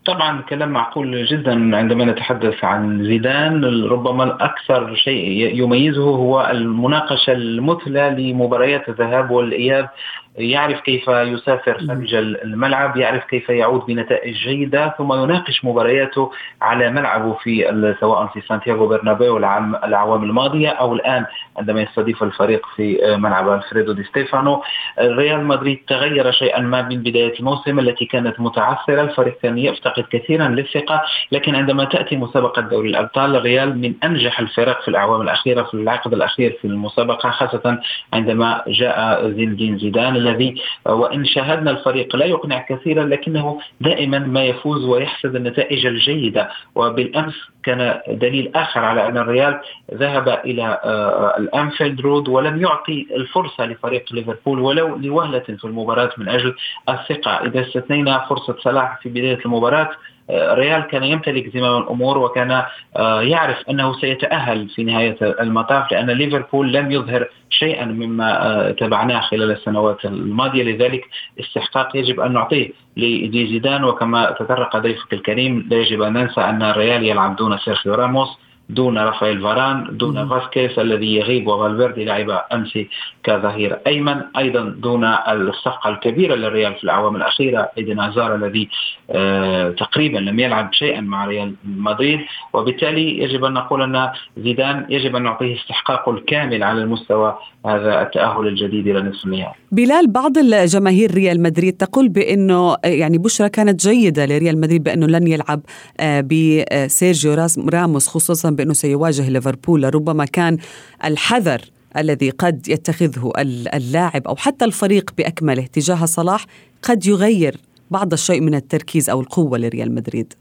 طبعا 0.07 0.43
كلام 0.43 0.69
معقول 0.69 1.25
جدا 1.27 1.77
عندما 1.77 2.05
نتحدث 2.05 2.65
عن 2.65 3.05
زيدان. 3.05 3.65
ربما 3.65 4.25
الأكثر 4.25 4.95
شيء 4.95 5.55
يميزه 5.63 6.03
هو 6.05 6.49
المناقشة 6.51 7.33
المثلى 7.33 8.11
لمباريات 8.19 8.89
الذهاب 8.89 9.31
والإياب 9.31 9.89
يعرف 10.39 10.81
كيف 10.81 11.09
يسافر 11.09 11.79
خارج 11.89 12.15
الملعب 12.15 12.97
يعرف 12.97 13.25
كيف 13.25 13.49
يعود 13.49 13.87
بنتائج 13.87 14.35
جيدة 14.35 14.95
ثم 14.99 15.13
يناقش 15.13 15.65
مبارياته 15.65 16.31
على 16.63 16.91
ملعبه 16.91 17.33
في 17.33 17.95
سواء 18.01 18.27
في 18.27 18.41
سانتياغو 18.41 18.87
برنابيو 18.89 19.37
الأعوام 19.37 20.23
الماضية 20.25 20.69
أو 20.69 20.95
الآن 20.95 21.27
عندما 21.59 21.81
يستضيف 21.83 22.23
الفريق 22.23 22.67
في 22.77 23.17
ملعب 23.19 23.49
الفريدو 23.53 23.93
دي 23.93 24.05
ستيفانو. 24.05 24.63
ريال 25.01 25.45
مدريد 25.45 25.79
تغير 25.89 26.33
شيئا 26.33 26.61
ما 26.61 26.83
من 26.83 27.03
بداية 27.03 27.39
الموسم 27.41 27.79
التي 27.79 28.05
كانت 28.05 28.41
متعثرة. 28.41 29.03
الفريق 29.03 29.39
كان 29.43 29.59
يفتقد 29.59 30.05
كثيرا 30.11 30.49
للثقة 30.49 31.03
لكن 31.33 31.55
عندما 31.55 31.85
تأتي 31.85 32.17
مسابقة 32.17 32.63
دوري 32.63 32.89
الأبطال 32.91 33.37
الريال 33.37 33.79
من 33.79 33.95
أنجح 34.05 34.41
الفرق 34.41 34.83
في 34.83 34.89
الأعوام 34.89 35.21
الأخيرة 35.21 35.63
في 35.63 35.75
العقد 35.75 36.13
الأخير 36.13 36.59
في 36.63 36.67
المسابقة 36.67 37.31
خاصة 37.31 37.79
عندما 38.13 38.63
جاء 38.69 39.29
زين 39.31 39.49
الدين 39.51 39.79
زيدان. 39.79 40.26
الذي 40.27 40.55
وإن 40.87 41.25
شاهدنا 41.25 41.71
الفريق 41.71 42.17
لا 42.17 42.25
يقنع 42.27 42.67
كثيرا 42.69 43.05
لكنه 43.05 43.61
دائما 43.81 44.19
ما 44.19 44.45
يفوز 44.45 44.85
ويحصد 44.85 45.37
النتائج 45.37 45.87
الجيدة. 45.87 46.49
وبالأمس 46.75 47.35
كان 47.63 48.01
دليل 48.09 48.53
آخر 48.55 48.81
على 48.81 49.09
أن 49.09 49.17
الريال 49.17 49.61
ذهب 49.95 50.29
إلى 50.45 50.81
آه، 50.85 51.35
الأنفيلد 51.39 52.01
رود 52.01 52.29
ولم 52.29 52.63
يعطي 52.63 53.07
الفرصة 53.17 53.67
لفريق 53.67 54.05
ليفربول 54.13 54.59
ولو 54.61 54.97
لوهلة 54.97 55.39
في 55.39 55.65
المباراة 55.65 56.11
من 56.19 56.29
أجل 56.29 56.55
الثقة. 56.89 57.31
إذا 57.31 57.61
استثنينا 57.61 58.27
فرصة 58.29 58.57
صلاح 58.61 58.99
في 59.03 59.09
بداية 59.09 59.39
المباراة 59.47 59.91
ريال 60.31 60.83
كان 60.83 61.05
يمتلك 61.05 61.57
زمام 61.57 61.83
الأمور 61.83 62.19
وكان 62.19 62.63
آه، 62.97 63.23
يعرف 63.23 63.57
أنه 63.71 64.01
سيتأهل 64.01 64.69
في 64.69 64.85
نهاية 64.85 65.17
المطاف 65.21 65.93
لأن 65.93 66.11
ليفربول 66.11 66.73
لم 66.73 66.91
يظهر 66.91 67.29
شيئا 67.51 67.85
مما 67.85 68.47
آه، 68.47 68.71
تابعناه 68.71 69.21
خلال 69.21 69.51
السنوات 69.51 70.05
الماضية. 70.05 70.63
لذلك 70.63 71.05
استحقاق 71.41 71.97
يجب 71.97 72.21
أن 72.21 72.33
نعطيه 72.33 72.71
لدي 72.97 73.47
زيدان. 73.47 73.85
وكما 73.85 74.31
تطرق 74.31 74.77
ضيفك 74.77 75.13
الكريم 75.13 75.67
لا 75.71 75.77
يجب 75.77 76.03
أن 76.03 76.13
ننسى 76.13 76.41
أن 76.41 76.63
الريال 76.63 77.05
يلعب 77.05 77.37
دون 77.37 77.59
سيرخيو 77.59 77.95
راموس. 77.95 78.46
دون 78.69 78.99
رافائيل 78.99 79.41
فاران 79.43 79.97
دون 79.97 80.29
فاسكيز 80.29 80.79
الذي 80.79 81.15
يغيب 81.15 81.47
وفالفيردي 81.47 82.05
لعب 82.05 82.31
أمس 82.53 82.79
كظهير 83.25 83.79
أيمن 83.87 84.23
أيضا 84.39 84.61
دون 84.79 85.05
الصفقة 85.05 85.91
الكبيرة 85.91 86.35
للريال 86.35 86.75
في 86.75 86.85
الأعوام 86.85 87.17
الأخيرة 87.17 87.71
إيدن 87.79 87.99
هازار 87.99 88.35
الذي 88.35 88.69
آه 89.11 89.71
تقريبا 89.71 90.19
لم 90.19 90.41
يلعب 90.41 90.73
شيئا 90.73 91.01
مع 91.01 91.25
ريال 91.25 91.55
مدريد 91.65 92.21
وبالتالي 92.53 93.19
يجب 93.19 93.45
أن 93.45 93.53
نقول 93.53 93.83
أن 93.83 94.11
زيدان 94.37 94.87
يجب 94.89 95.17
أن 95.17 95.23
نعطيه 95.23 95.57
استحقاقه 95.57 96.13
الكامل 96.13 96.63
على 96.63 96.83
المستوى 96.83 97.39
هذا 97.67 98.03
التأهل 98.03 98.47
الجديد 98.47 98.89
إلى 98.89 99.03
نصف 99.03 99.25
النهائي. 99.25 99.55
بلال 99.73 100.13
بعض 100.13 100.39
الجماهير 100.39 101.15
ريال 101.15 101.43
مدريد 101.43 101.73
تقول 101.73 102.09
بأنه 102.09 102.77
يعني 102.85 103.19
بشرى 103.19 103.49
كانت 103.49 103.89
جيدة 103.89 104.27
لريال 104.27 104.61
مدريد 104.61 104.83
بأنه 104.83 105.07
لن 105.07 105.27
يلعب 105.27 105.61
آه، 106.01 106.21
بسيرجيو 106.21 107.35
راموس 107.75 108.09
خصوصا 108.09 108.56
بأنه 108.57 108.73
سيواجه 108.73 109.29
ليفربول 109.29 109.95
ربما 109.95 110.25
كان 110.25 110.59
الحذر 111.05 111.61
الذي 111.97 112.31
قد 112.31 112.69
يتخذه 112.69 113.33
اللاعب 113.75 114.29
أو 114.29 114.37
حتى 114.37 114.65
الفريق 114.65 115.11
بأكمله 115.19 115.67
تجاه 115.67 116.05
صلاح 116.05 116.47
قد 116.83 117.07
يغير 117.07 117.57
بعض 117.91 118.13
الشيء 118.13 118.41
من 118.41 118.55
التركيز 118.55 119.11
أو 119.11 119.21
القوة 119.21 119.59
لريال 119.59 119.95
مدريد. 119.95 120.35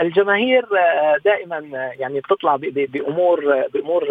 الجماهير 0.00 0.64
آه، 0.64 1.16
دائما 1.24 1.56
آه، 1.56 1.92
يعني 1.98 2.20
بتطلع 2.20 2.56
بأمور 2.56 3.52
آه، 3.52 3.66
بأمور 3.74 4.08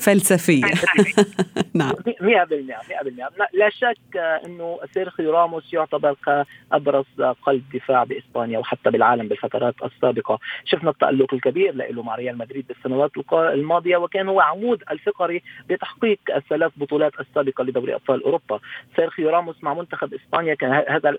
فلسفية. 0.00 0.64
نعم. 1.74 1.92
100% 2.20 2.20
100% 2.20 3.48
لا 3.52 3.70
شك 3.70 4.16
إنه 4.46 4.78
سيرخيو 4.94 5.32
راموس 5.32 5.74
يعتبر 5.74 6.16
كأبرز 6.26 7.04
قلب 7.42 7.62
دفاع 7.74 8.04
بإسبانيا 8.04 8.58
وحتى 8.58 8.90
بالعالم 8.90 9.28
بالفترات 9.28 9.74
السابقة. 9.84 10.38
شفنا 10.64 10.90
التألق 10.90 11.34
الكبير 11.34 11.74
له 11.74 12.02
مع 12.02 12.14
ريال 12.14 12.38
مدريد 12.38 12.66
بالسنوات 12.68 13.10
الماضية 13.32 13.96
وكان 13.96 14.28
هو 14.28 14.40
عمود 14.40 14.82
الفقري 14.90 15.42
بتحقيق 15.68 16.18
الثلاث 16.36 16.72
بطولات 16.76 17.12
السابقة 17.20 17.64
لدوري 17.64 17.94
أبطال 17.94 18.24
أوروبا. 18.24 18.60
سيرخيو 18.96 19.30
راموس 19.30 19.56
مع 19.62 19.74
منتخب 19.74 20.14
إسبانيا 20.14 20.54
كان 20.54 20.84
هذا 20.88 21.16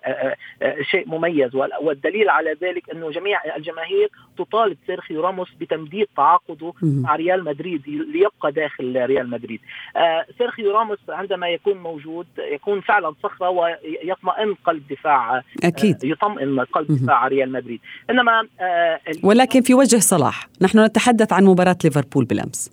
شيء 0.81 1.09
مميز 1.09 1.55
والدليل 1.55 2.29
على 2.29 2.57
ذلك 2.61 2.89
إنه 2.89 3.11
جميع 3.11 3.34
الجماهير 3.57 4.09
تطالب 4.37 4.77
سيرخيو 4.87 5.21
راموس 5.21 5.53
بتمديد 5.59 6.07
تعاقده 6.17 6.73
مع 6.81 7.15
ريال 7.15 7.43
مدريد 7.43 7.81
ليبقى 7.87 8.51
داخل 8.51 9.05
ريال 9.05 9.29
مدريد. 9.29 9.59
آه 9.95 10.25
سيرخيو 10.37 10.71
راموس 10.71 10.99
عندما 11.09 11.49
يكون 11.49 11.77
موجود 11.77 12.27
يكون 12.37 12.81
فعلا 12.81 13.13
صخرة 13.23 13.49
ويطمئن 13.49 14.53
قلب 14.65 14.83
دفاع 14.89 15.41
أكيد. 15.63 15.95
آه 16.05 16.07
يطمئن 16.07 16.59
قلب 16.59 16.87
دفاع 16.91 17.27
ريال 17.27 17.51
مدريد. 17.51 17.79
إنما 18.09 18.47
آه 18.61 18.99
ولكن 19.23 19.61
في 19.61 19.73
وجه 19.73 19.97
صلاح 19.97 20.47
نحن 20.61 20.79
نتحدث 20.85 21.33
عن 21.33 21.45
مباراة 21.45 21.77
ليفربول 21.83 22.25
بالأمس. 22.25 22.71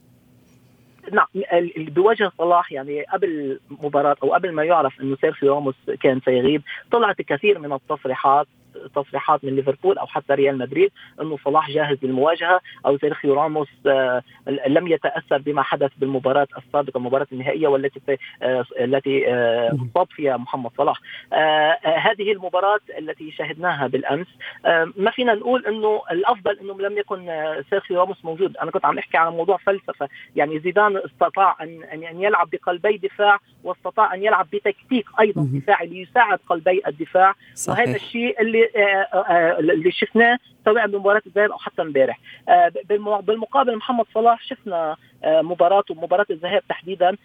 نعم 1.13 1.27
بوجه 1.77 2.33
صلاح 2.39 2.73
يعني 2.73 3.03
قبل 3.03 3.61
مباراة 3.71 4.17
أو 4.23 4.33
قبل 4.35 4.53
ما 4.53 4.65
يعرف 4.65 5.01
أنه 5.01 5.17
سيرخيو 5.21 5.55
راموس 5.55 5.75
كان 6.01 6.21
سيغيب 6.25 6.63
طلعت 6.93 7.23
كثير 7.23 7.59
من 7.59 7.73
التصريحات 7.73 8.47
تصريحات 8.95 9.45
من 9.45 9.57
ليفربول 9.57 9.99
أو 9.99 10.07
حتى 10.07 10.35
ريال 10.35 10.59
مدريد 10.59 10.91
إنه 11.21 11.39
صلاح 11.45 11.71
جاهز 11.71 11.97
للمواجهة 12.03 12.61
أو 12.87 12.99
سيرخيو 12.99 13.35
راموس 13.35 13.69
آه، 13.87 14.23
لم 14.67 14.89
يتأثر 14.89 15.39
بما 15.39 15.63
حدث 15.63 15.91
بالمباراة 15.97 16.49
السابقة 16.59 16.99
المباراة 16.99 17.27
النهائية 17.33 17.69
والتي 17.69 18.19
آه، 18.43 18.65
التي 18.81 19.33
اصاب 19.73 20.07
فيها 20.11 20.37
محمد 20.37 20.71
صلاح. 20.79 21.01
هذه 21.83 22.33
المباراة 22.33 22.81
التي 22.99 23.31
شاهدناها 23.31 23.87
بالأمس 23.87 24.27
ما 24.97 25.11
فينا 25.11 25.35
نقول 25.35 25.67
إنه 25.67 26.03
الأفضل 26.11 26.59
إنه 26.59 26.81
لم 26.81 26.99
يكن 26.99 27.27
سيرخيو 27.71 28.01
راموس 28.01 28.25
موجود. 28.25 28.57
أنا 28.57 28.71
كنت 28.71 28.85
عم 28.85 28.99
أحكي 28.99 29.17
على 29.17 29.31
موضوع 29.31 29.57
فلسفة. 29.57 30.09
يعني 30.37 30.59
زيدان 30.59 30.97
استطاع 30.97 31.57
أن 31.61 31.83
أن 31.83 32.23
يلعب 32.23 32.49
بقلبي 32.53 32.97
دفاع 32.97 33.39
واستطاع 33.65 34.15
أن 34.15 34.23
يلعب 34.23 34.47
بتكتيك 34.53 35.07
أيضا 35.21 35.49
دفاعي 35.53 35.87
ليساعد 35.87 36.39
قلبي 36.49 36.83
الدفاع. 36.87 37.35
صحيح. 37.55 37.79
وهذا 37.79 37.97
الشيء 37.97 38.41
اللي 38.41 38.65
آه، 38.65 38.69
آه، 38.72 38.72
اللي 39.59 39.93
شفناه 39.93 40.39
سواء 40.65 40.87
بمباراة 40.87 41.23
الذهاب 41.27 41.51
أو 41.51 41.59
حتى 41.59 41.83
امبارح. 41.83 42.21
آه، 42.49 42.73
بالمقابل 43.23 43.77
محمد 43.77 44.05
صلاح 44.15 44.43
شفنا 44.45 44.97
مباراته 45.25 45.95
مباراة 45.95 46.27
الذهاب 46.31 46.63
تحديدا. 46.69 47.17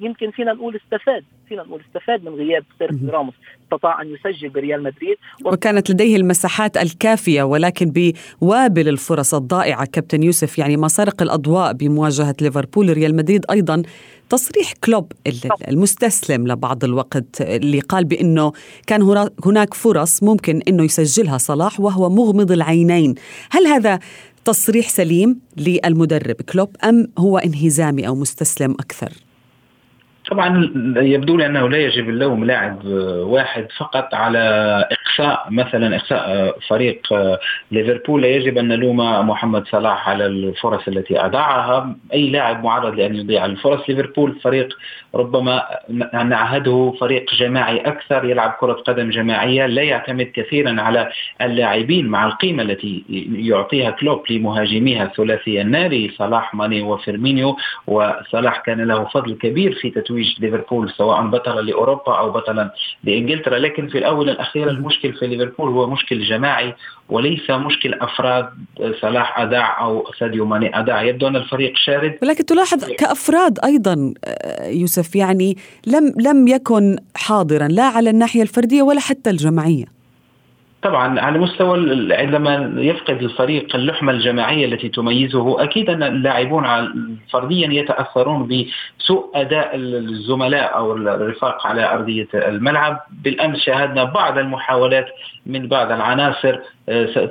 يمكن 0.00 0.30
فينا 0.30 0.52
نقول 0.52 0.76
استفاد 0.76 1.24
فينا 1.48 1.62
نقول 1.62 1.80
استفاد 1.88 2.24
من 2.24 2.34
غياب 2.34 2.64
سيرخيو 2.78 3.10
راموس. 3.10 3.34
استطاع 3.62 4.02
أن 4.02 4.14
يسجل 4.14 4.48
بريال 4.48 4.82
مدريد. 4.82 5.16
وكانت 5.44 5.90
لديه 5.90 6.16
المساحات 6.16 6.76
الكافية 6.76 7.42
ولكن 7.42 7.92
بوابل 8.40 8.88
الفرص 8.88 9.34
الضائعة 9.34 9.86
كابتن 9.86 10.22
يوسف 10.22 10.58
يعني 10.58 10.76
من 10.76 10.94
سارق 10.94 11.22
الأضواء 11.22 11.72
بمواجهة 11.72 12.34
ليفربول 12.40 12.92
ريال 12.92 13.16
مدريد 13.16 13.44
أيضا 13.50 13.82
تصريح 14.28 14.72
كلوب 14.84 15.12
المستسلم 15.68 16.48
لبعض 16.48 16.84
الوقت 16.84 17.40
اللي 17.40 17.80
قال 17.80 18.04
بأنه 18.04 18.52
كان 18.86 19.28
هناك 19.44 19.74
فرص 19.74 20.22
ممكن 20.22 20.62
إنه 20.68 20.84
يسجلها 20.84 21.38
صلاح 21.38 21.80
وهو 21.80 22.10
مغمض 22.10 22.52
العينين. 22.52 23.14
هل 23.50 23.66
هذا 23.66 23.98
تصريح 24.44 24.88
سليم 24.88 25.40
للمدرب 25.56 26.36
كلوب 26.52 26.76
أم 26.84 27.08
هو 27.18 27.38
انهزامي 27.38 28.08
أو 28.08 28.14
مستسلم 28.14 28.70
أكثر؟ 28.70 29.12
طبعا 30.30 30.72
يبدو 30.96 31.36
لي 31.36 31.46
أنه 31.46 31.68
لا 31.68 31.78
يجب 31.78 32.08
اللوم 32.08 32.44
لاعب 32.44 32.84
واحد 33.26 33.68
فقط 33.78 34.14
على 34.14 34.84
اقصاء 35.06 35.46
مثلا 35.50 35.96
اقصاء 35.96 36.58
فريق 36.68 37.00
ليفربول 37.70 38.22
لا 38.22 38.28
يجب 38.28 38.58
أن 38.58 38.68
نلوم 38.68 38.96
محمد 39.28 39.66
صلاح 39.66 40.08
على 40.08 40.26
الفرص 40.26 40.88
التي 40.88 41.24
أضاعها. 41.24 41.96
أي 42.12 42.30
لاعب 42.30 42.64
معرض 42.64 42.94
لأن 42.94 43.16
يضيع 43.16 43.44
الفرص؟ 43.44 43.88
ليفربول 43.88 44.40
فريق 44.42 44.68
ربما 45.14 45.62
نعهده 46.24 46.94
فريق 47.00 47.34
جماعي 47.34 47.76
أكثر 47.76 48.24
يلعب 48.24 48.50
كرة 48.60 48.72
قدم 48.72 49.10
جماعية 49.10 49.66
لا 49.66 49.82
يعتمد 49.82 50.32
كثيرا 50.34 50.80
على 50.80 51.10
اللاعبين 51.40 52.06
مع 52.06 52.26
القيمة 52.26 52.62
التي 52.62 53.04
يعطيها 53.32 53.90
كلوب 53.90 54.22
لمهاجميه 54.30 55.04
الثلاثي 55.04 55.60
الناري 55.60 56.10
صلاح 56.18 56.54
ماني 56.54 56.82
وفيرمينيو. 56.82 57.56
وصلاح 57.86 58.58
كان 58.60 58.80
له 58.80 59.04
فضل 59.04 59.34
كبير 59.34 59.72
في 59.72 59.90
تتويج 59.90 60.40
ليفربول 60.40 60.90
سواء 60.90 61.26
بطلا 61.26 61.60
لأوروبا 61.60 62.18
أو 62.18 62.30
بطلا 62.30 62.70
لإنجلترا. 63.04 63.58
لكن 63.58 63.88
في 63.88 63.98
الأول 63.98 64.30
والأخير 64.30 64.70
المشكل 65.04 65.18
في 65.18 65.26
ليفربول 65.26 65.68
هو 65.68 65.86
مشكل 65.90 66.20
جماعي 66.20 66.74
وليس 67.08 67.50
مشكل 67.50 67.94
أفراد 67.94 68.48
صلاح 69.00 69.40
ضاع 69.40 69.84
أو 69.84 70.04
ساديو 70.18 70.46
ماني. 70.46 70.78
ضاع 70.78 71.02
يبدو 71.02 71.28
أن 71.28 71.36
الفريق 71.36 71.72
شارد. 71.76 72.18
ولكن 72.22 72.46
تلاحظ 72.46 72.84
كأفراد 72.84 73.58
أيضا 73.64 74.14
آه، 74.24 74.68
يوسف 74.68 75.16
يعني 75.16 75.56
لم 75.86 76.14
لم 76.16 76.48
يكن 76.48 76.96
حاضرا 77.16 77.68
لا 77.68 77.82
على 77.82 78.10
الناحية 78.10 78.42
الفردية 78.42 78.82
ولا 78.82 79.00
حتى 79.00 79.30
الجماعية. 79.30 79.95
طبعا 80.86 81.20
على 81.20 81.38
مستوى 81.38 81.78
عندما 82.14 82.74
يفقد 82.76 83.22
الفريق 83.22 83.76
اللحمة 83.76 84.12
الجماعية 84.12 84.66
التي 84.66 84.88
تميزه 84.88 85.62
أكيد 85.62 85.90
أن 85.90 86.02
اللاعبون 86.02 86.64
فرديا 87.32 87.68
يتأثرون 87.72 88.48
بسوء 88.48 89.30
أداء 89.34 89.70
الزملاء 89.74 90.76
أو 90.76 90.92
الرفاق 90.92 91.66
على 91.66 91.92
أرضية 91.92 92.28
الملعب. 92.34 93.00
بالأمس 93.24 93.58
شاهدنا 93.58 94.04
بعض 94.04 94.38
المحاولات 94.38 95.06
من 95.46 95.68
بعض 95.68 95.92
العناصر 95.92 96.58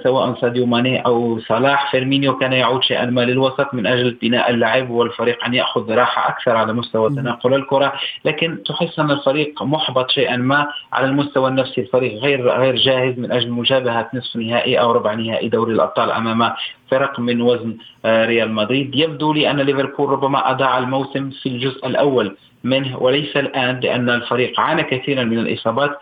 سواء 0.04 0.36
ساديو 0.42 0.66
ماني 0.66 1.06
أو 1.06 1.40
صلاح 1.40 1.92
فيرمينيو 1.92 2.38
كان 2.38 2.54
يعود 2.54 2.84
شيئا 2.84 3.06
ما 3.06 3.22
للوسط 3.22 3.74
من 3.74 3.88
أجل 3.88 4.18
بناء 4.22 4.50
اللعب 4.50 4.90
والفريق 4.90 5.46
أن 5.46 5.54
يأخذ 5.54 5.92
راحة 5.92 6.30
أكثر 6.30 6.56
على 6.56 6.74
مستوى 6.74 7.10
تناقل 7.10 7.54
الكرة. 7.54 7.94
لكن 8.26 8.64
تحس 8.64 9.00
أن 9.00 9.12
الفريق 9.12 9.64
محبط 9.64 10.12
شيئا 10.12 10.38
ما 10.38 10.68
على 10.94 11.06
المستوى 11.06 11.50
النفسي. 11.50 11.82
الفريق 11.82 12.20
غير 12.22 12.50
غير 12.50 12.76
جاهز 12.76 13.20
من 13.20 13.32
أجل 13.32 13.52
مجابهه 13.52 14.10
نصف 14.14 14.36
نهائي 14.36 14.80
أو 14.80 14.92
ربع 14.92 15.14
نهائي 15.14 15.50
دوري 15.50 15.74
الأبطال 15.74 16.12
أمام 16.12 16.54
فرق 16.92 17.20
من 17.20 17.42
وزن 17.42 17.78
آه، 18.06 18.26
ريال 18.26 18.52
مدريد. 18.52 18.96
يبدو 18.96 19.34
لي 19.34 19.52
أن 19.52 19.60
ليفربول 19.60 20.10
ربما 20.10 20.52
أضاع 20.52 20.78
الموسم 20.78 21.30
في 21.30 21.50
الجزء 21.50 21.88
الأول 21.88 22.38
منه 22.64 22.98
وليس 22.98 23.38
الآن 23.38 23.80
لأن 23.80 24.10
الفريق 24.10 24.60
عانى 24.60 24.84
كثيرا 24.84 25.24
من 25.24 25.40
الإصابات. 25.40 26.00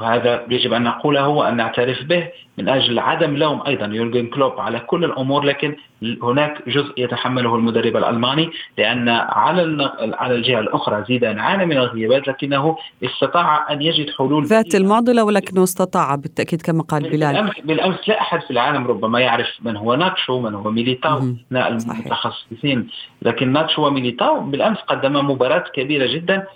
وهذا 0.00 0.46
يجب 0.50 0.72
أن 0.72 0.82
نقوله 0.82 1.28
وأن 1.28 1.56
نعترف 1.56 2.02
به 2.04 2.28
من 2.58 2.68
أجل 2.68 2.98
عدم 2.98 3.36
لوم 3.36 3.62
أيضا 3.66 3.86
يورجن 3.86 4.26
كلوب 4.26 4.60
على 4.60 4.80
كل 4.80 5.04
الأمور 5.04 5.44
لكن 5.44 5.76
هناك 6.22 6.68
جزء 6.68 6.92
يتحمله 6.96 7.56
المدرب 7.56 7.96
الألماني 7.96 8.50
لأن 8.78 9.08
على 9.08 9.92
على 9.98 10.34
الجهة 10.34 10.60
الأخرى 10.60 11.04
زيدان 11.08 11.38
عانى 11.38 11.66
من 11.66 11.76
الغيابات 11.76 12.28
لكنه 12.28 12.76
استطاع 13.04 13.72
أن 13.72 13.82
يجد 13.82 14.10
حلول 14.10 14.44
ذات 14.44 14.74
المعضلة 14.74 15.24
ولكنه 15.24 15.62
استطاع 15.62 16.14
بالتأكيد 16.14 16.62
كما 16.62 16.82
قال 16.82 17.02
بلال. 17.02 17.32
بالأمس, 17.32 17.52
بالأمس 17.64 18.08
لا 18.08 18.20
أحد 18.20 18.40
في 18.40 18.50
العالم 18.50 18.86
ربما 18.86 19.20
يعرف 19.20 19.48
من 19.62 19.76
هو 19.76 19.94
ناتشو 19.94 20.40
من 20.40 20.54
هو 20.54 20.70
ميليتاو 20.70 21.34
المتخصصين. 21.52 22.88
لكن 23.22 23.52
ناتشو 23.52 23.86
وميليتاو 23.86 24.40
بالأمس 24.40 24.78
قدما 24.78 25.22
مباراة 25.22 25.64
كبيرة 25.74 26.14
جدا 26.14 26.46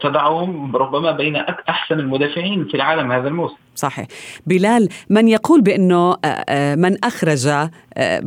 تضعهم 0.00 0.76
ربما 0.76 1.12
بين 1.12 1.36
أحسن 1.36 2.00
المدافعين 2.00 2.64
في 2.64 2.74
العالم 2.74 3.12
هذا 3.12 3.28
الموسم. 3.28 3.56
صحيح. 3.74 4.06
بلال 4.46 4.88
من 5.10 5.28
يقول 5.28 5.60
بأنه 5.60 6.12
آه، 6.12 6.26
آه، 6.26 6.74
من 6.74 7.04
أخرج 7.04 7.46
آه، 7.46 8.20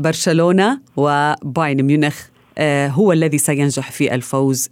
برشلونه 0.56 0.80
وبايرن 0.98 1.82
ميونخ 1.82 2.30
هو 3.00 3.12
الذي 3.12 3.38
سينجح 3.38 3.92
في 3.92 4.16
الفوز 4.16 4.70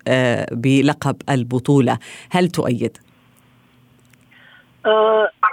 بلقب 0.51 1.15
البطولة. 1.29 1.97
هل 2.31 2.47
تؤيد؟ 2.47 2.97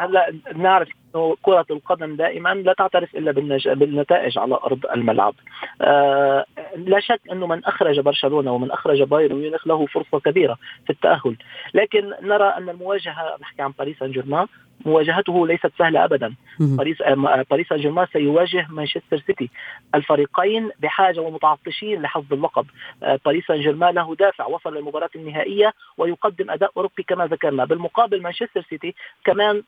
هلا 0.00 0.34
نعرف 0.56 0.88
إنه 1.14 1.36
كرة 1.42 1.66
القدم 1.70 2.16
دائما 2.16 2.54
لا 2.54 2.72
تعترف 2.72 3.14
إلا 3.14 3.32
بالنتائج 3.74 4.38
على 4.38 4.54
أرض 4.54 4.86
الملعب. 4.94 5.34
آه 5.80 6.44
لا 6.76 7.00
شك 7.00 7.20
إنه 7.32 7.46
من 7.46 7.64
أخرج 7.64 8.00
برشلونة 8.00 8.52
ومن 8.52 8.70
أخرج 8.70 9.02
بايرن 9.02 9.36
ميونخ 9.36 9.66
له 9.66 9.86
فرصة 9.86 10.20
كبيرة 10.20 10.58
في 10.86 10.90
التأهل، 10.90 11.36
لكن 11.74 12.12
نرى 12.22 12.48
أن 12.48 12.68
المواجهة 12.68 13.36
نحكي 13.40 13.62
عن 13.62 13.72
باريس 13.78 13.98
سان 13.98 14.12
جيرمان 14.12 14.46
مواجهته 14.84 15.46
ليست 15.46 15.72
سهلة 15.78 16.04
أبدا. 16.04 16.34
باريس 16.60 17.02
آه، 17.02 17.44
باريس 17.50 17.68
سان 17.68 17.78
جيرمان 17.78 18.06
سيواجه 18.12 18.66
مانشستر 18.70 19.18
سيتي. 19.26 19.50
الفريقين 19.94 20.70
بحاجة 20.80 21.20
ومتعطشين 21.20 22.02
لهذا 22.02 22.32
اللقب. 22.32 22.66
آه، 23.02 23.20
باريس 23.24 23.44
سان 23.46 23.60
جيرمان 23.60 23.94
له 23.94 24.14
دافع 24.14 24.46
وصل 24.46 24.76
للمباراة 24.76 25.10
النهائية 25.16 25.74
ويقدم 25.98 26.50
أداء 26.50 26.72
أوروبي 26.76 27.02
كما 27.02 27.26
ذكرنا. 27.26 27.64
بالمقابل 27.64 28.22
مانشستر 28.22 28.62
سيتي 28.70 28.94
كمان 29.24 29.62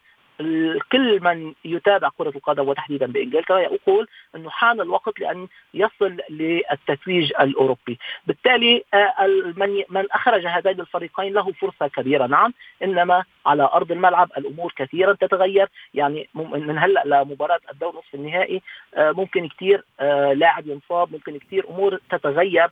كل 0.92 1.20
من 1.22 1.52
يتابع 1.64 2.08
كرة 2.18 2.32
القدم 2.36 2.68
وتحديدا 2.68 3.06
بإنجلترا 3.06 3.58
يقول 3.58 4.08
أنه 4.36 4.50
حان 4.50 4.80
الوقت 4.80 5.20
لأن 5.20 5.48
يصل 5.74 6.16
للتتويج 6.30 7.32
الأوروبي. 7.40 7.98
بالتالي 8.26 8.84
آه، 8.94 9.26
من 9.56 9.82
من 9.88 10.10
أخرج 10.12 10.46
هذين 10.46 10.80
الفريقين 10.80 11.32
له 11.32 11.52
فرصة 11.52 11.86
كبيرة. 11.86 12.26
نعم 12.26 12.54
إنما 12.82 13.24
على 13.46 13.62
أرض 13.62 13.92
الملعب 13.92 14.30
الأمور 14.38 14.72
كثيرا 14.76 15.12
تتغير. 15.12 15.68
يعني 15.94 16.28
من 16.34 16.78
هلأ 16.78 17.02
لمباراة 17.06 17.60
الدور 17.72 17.96
نصف 17.96 18.14
النهائي 18.14 18.62
آه، 18.94 19.12
ممكن 19.12 19.48
كثير 19.48 19.84
آه، 20.00 20.32
لاعب 20.32 20.66
ينصاب 20.66 21.12
ممكن 21.12 21.38
كثير 21.38 21.68
أمور 21.70 22.00
تتغير. 22.10 22.70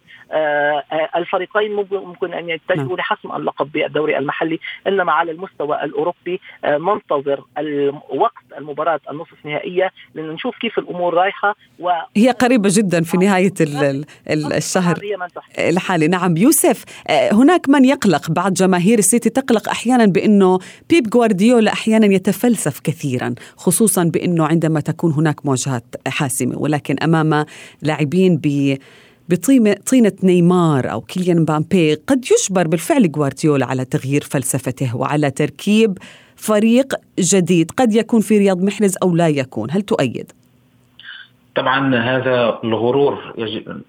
الفريقين 1.17 1.73
ممكن 1.91 2.35
أن 2.35 2.51
يتجهوا 2.51 2.87
نعم. 2.87 2.97
لحسم 2.97 3.33
اللقب 3.37 3.73
بالدوري 3.73 4.19
المحلي 4.19 4.61
إنما 4.87 5.13
على 5.13 5.33
المستوى 5.33 5.85
الأوروبي 5.85 6.41
ننتظر 6.65 7.45
وقت 8.15 8.45
المباراة 8.59 9.01
النصف 9.11 9.47
نهائية 9.47 9.91
لنشوف 10.15 10.57
كيف 10.61 10.79
الأمور 10.79 11.15
رايحة 11.15 11.57
و... 11.79 11.91
هي 12.17 12.31
قريبة 12.31 12.69
جدا 12.73 13.03
في 13.03 13.17
نهاية 13.17 13.55
الشهر 14.31 14.99
الحالي. 15.59 16.09
نعم 16.09 16.37
يوسف 16.37 16.85
آه، 17.09 17.33
هناك 17.33 17.69
من 17.69 17.85
يقلق 17.85 18.31
بعض 18.31 18.53
جماهير 18.53 18.99
السيتي؟ 18.99 19.31
تقلق 19.31 19.69
أحيانا 19.69 20.07
بأنه 20.07 20.59
بيب 20.91 21.11
جوارديولا 21.11 21.73
أحيانا 21.73 22.07
يتفلسف 22.07 22.81
كثيرا 22.81 23.35
خصوصا 23.57 24.05
بأنه 24.05 24.47
عندما 24.47 24.81
تكون 24.81 25.13
هناك 25.13 25.47
مواجهات 25.47 25.85
حاسمة 26.09 26.59
ولكن 26.59 26.97
أمام 27.03 27.45
لاعبين 27.83 28.41
ب 28.43 28.77
بطينة 29.29 29.77
طينة 29.91 30.13
نيمار 30.23 30.93
أو 30.93 31.01
كيليان 31.01 31.41
مبامبي 31.41 31.95
قد 31.95 32.25
يجبر 32.25 32.69
بالفعل 32.69 33.13
جوارديولا 33.13 33.67
على 33.67 33.85
تغيير 33.85 34.23
فلسفته 34.23 34.97
وعلى 34.97 35.31
تركيب 35.31 35.99
فريق 36.41 36.95
جديد 37.19 37.71
قد 37.71 37.95
يكون 37.95 38.21
في 38.21 38.39
رياض 38.39 38.63
محرز 38.63 38.95
أو 39.03 39.17
لا 39.17 39.29
يكون 39.29 39.71
هل 39.71 39.83
تؤيد؟ 39.83 40.33
طبعا 41.57 41.97
هذا 41.97 42.59
الغرور 42.65 43.35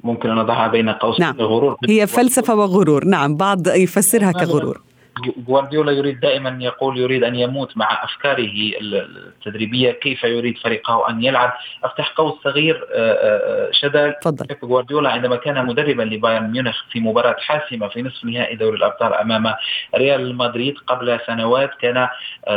ممكن 0.04 0.30
أن 0.30 0.36
نضعها 0.36 0.68
بين 0.68 0.90
قوسين 0.90 1.26
نعم. 1.26 1.36
الغرور 1.40 1.78
هي 1.90 2.08
فلسفة 2.08 2.56
وغرور 2.56 3.06
نعم 3.06 3.36
بعض 3.36 3.68
يفسرها 3.68 4.32
كغرور 4.32 4.82
جوارديولا 5.19 5.91
يريد 5.91 6.19
دائما 6.19 6.58
يقول 6.62 6.97
يريد 6.97 7.24
أن 7.24 7.36
يموت 7.36 7.78
مع 7.78 8.04
أفكاره 8.04 8.50
التدريبية 8.82 9.91
كيف 9.91 10.24
يريد 10.24 10.58
فريقه 10.58 11.10
أن 11.10 11.24
يلعب؟ 11.24 11.54
أفتح 11.84 12.13
قوس 12.17 12.34
صغير 12.43 12.76
آه، 12.76 13.12
آه، 13.12 13.67
آه، 13.67 13.71
شذا 13.71 14.15
بيب 14.26 14.58
جوارديولا 14.63 15.10
عندما 15.10 15.36
كان 15.36 15.65
مدربا 15.65 16.02
لبايرن 16.02 16.52
ميونخ 16.52 16.84
في 16.91 17.00
مباراة 17.00 17.36
حاسمة 17.39 17.88
في 17.88 18.02
نصف 18.02 18.26
نهائي 18.26 18.56
دوري 18.56 18.78
الأبطال 18.78 19.13
أمام 19.13 19.54
ريال 19.95 20.36
مدريد 20.36 20.78
قبل 20.88 21.19
سنوات 21.28 21.71
كان 21.82 22.08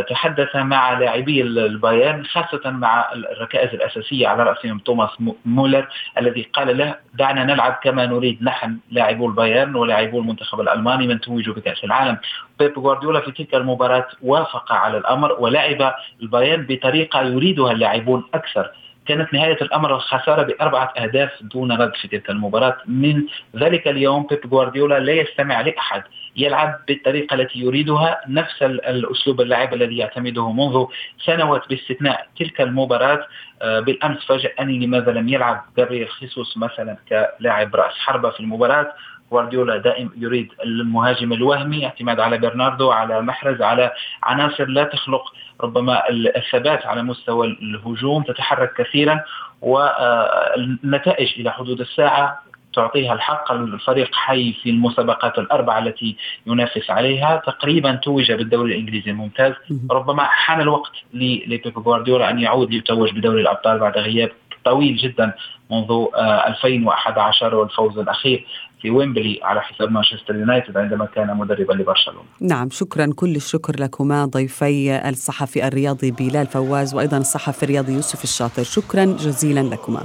تحدث 0.09 0.57
مع 0.57 0.99
لاعبي 0.99 1.43
البايرن 1.43 2.25
خاصة 2.25 2.71
مع 2.71 3.13
الركائز 3.13 3.75
الأساسية 3.75 4.29
على 4.29 4.43
رأسهم 4.43 4.79
توماس 4.79 5.11
مولر 5.45 5.89
الذي 6.19 6.43
قال 6.43 6.79
له 6.79 6.95
دعنا 7.15 7.45
نلعب 7.45 7.79
كما 7.83 8.07
نريد 8.07 8.43
نحن 8.43 8.77
لاعبو 8.91 9.27
البايرن 9.27 9.75
ولاعبو 9.75 10.19
المنتخب 10.19 10.61
الألماني 10.61 11.07
من 11.07 11.21
توجوا 11.21 11.55
بكأس 11.55 11.85
العالم. 11.85 12.19
بيب 12.59 12.75
جوارديولا 12.75 13.21
في 13.21 13.31
تلك 13.33 13.55
المباراة 13.55 14.07
وافق 14.23 14.73
على 14.73 14.99
الأمر 14.99 15.33
ولعب 15.39 15.95
البايرن 16.23 16.67
بطريقة 16.67 17.23
يريدها 17.23 17.73
اللاعبون 17.73 18.25
أكثر. 18.35 18.71
كانت 19.07 19.35
نهاية 19.35 19.59
الأمر 19.63 19.95
الخسارة 19.95 20.43
بأربعة 20.43 20.93
أهداف 20.99 21.31
دون 21.43 21.73
رد 21.73 21.93
في 21.95 22.09
تلك 22.09 22.31
المباراة. 22.31 22.77
من 22.87 23.23
ذلك 23.57 23.89
اليوم 23.89 24.27
بيب 24.27 24.41
جوارديولا 24.41 24.99
لا 24.99 25.13
يستمع 25.13 25.61
لأحد 25.61 26.03
يلعب 26.37 26.81
بالطريقة 26.89 27.35
التي 27.35 27.59
يريدها 27.59 28.21
نفس 28.29 28.63
الأسلوب 28.63 29.41
اللعب 29.41 29.75
الذي 29.75 29.97
يعتمده 29.97 30.53
منذ 30.53 30.87
سنوات 31.25 31.69
باستثناء 31.69 32.27
تلك 32.39 32.61
المباراة. 32.61 33.27
آه، 33.63 33.81
بالأمس 33.81 34.25
فاجأني 34.25 34.87
لماذا 34.87 35.13
لم 35.13 35.29
يلعب 35.29 35.65
جابرييل 35.77 36.09
خيسوس 36.09 36.57
مثلا 36.57 36.97
كلاعب 37.09 37.77
رأس 37.77 37.95
حربة 37.95 38.31
في 38.31 38.41
المباراة. 38.41 38.93
جوارديولا 39.31 39.77
دائم 39.77 40.11
يريد 40.17 40.49
المهاجم 40.65 41.33
الوهمي 41.33 41.85
اعتماد 41.87 42.21
على 42.21 42.39
برناردو 42.39 42.91
على 42.91 43.21
محرز 43.21 43.63
على 43.63 43.93
عناصر 44.23 44.65
لا 44.65 44.85
تخلق 44.85 45.23
ربما 45.61 46.03
الثبات 46.11 46.87
على 46.87 47.03
مستوى 47.03 47.47
الهجوم 47.47 48.23
تتحرك 48.23 48.73
كثيرا 48.77 49.21
والنتائج 49.63 51.41
إلى 51.41 51.53
حدود 51.53 51.81
الساعة 51.81 52.45
تعطيها 52.75 53.13
الحق. 53.15 53.53
الفريق 53.53 54.15
حي 54.15 54.53
في 54.53 54.71
المسابقات 54.71 55.39
الأربعة 55.39 55.79
التي 55.79 56.17
ينافس 56.47 56.91
عليها. 56.91 57.43
تقريبا 57.47 57.95
توج 57.95 58.33
بالدوري 58.33 58.73
الإنجليزي 58.73 59.11
الممتاز. 59.11 59.53
ربما 59.91 60.23
حان 60.25 60.61
الوقت 60.61 60.93
لبيب 61.15 61.75
جوارديولا 61.75 62.31
أن 62.31 62.39
يعود 62.39 62.71
ليتوج 62.71 63.13
بدوري 63.13 63.41
الأبطال 63.43 63.79
بعد 63.79 63.99
غياب 63.99 64.31
طويل 64.65 64.97
جدا 64.97 65.33
منذ 65.71 66.07
2011 66.47 67.53
آه، 67.53 67.57
والفوز 67.57 67.99
الأخير 67.99 68.47
في 68.83 68.91
ويمبلي 68.91 69.41
على 69.43 69.61
حساب 69.61 69.91
مانشستر 69.91 70.35
يونايتد 70.35 70.77
عندما 70.77 71.07
كان 71.07 71.37
مدربا 71.37 71.73
لبرشلونة. 71.73 72.29
نعم 72.41 72.71
شكرا 72.71 73.11
كل 73.17 73.37
الشكر 73.37 73.81
لكما 73.81 74.25
ضيفي 74.25 75.09
الصحفي 75.09 75.69
الرياضي 75.69 76.11
بلال 76.11 76.47
فواز 76.47 76.95
وأيضا 76.95 77.19
الصحفي 77.19 77.63
الرياضي 77.63 77.93
يوسف 77.93 78.25
الشاطر 78.25 78.63
شكرا 78.63 79.05
جزيلا 79.05 79.61
لكما. 79.61 80.03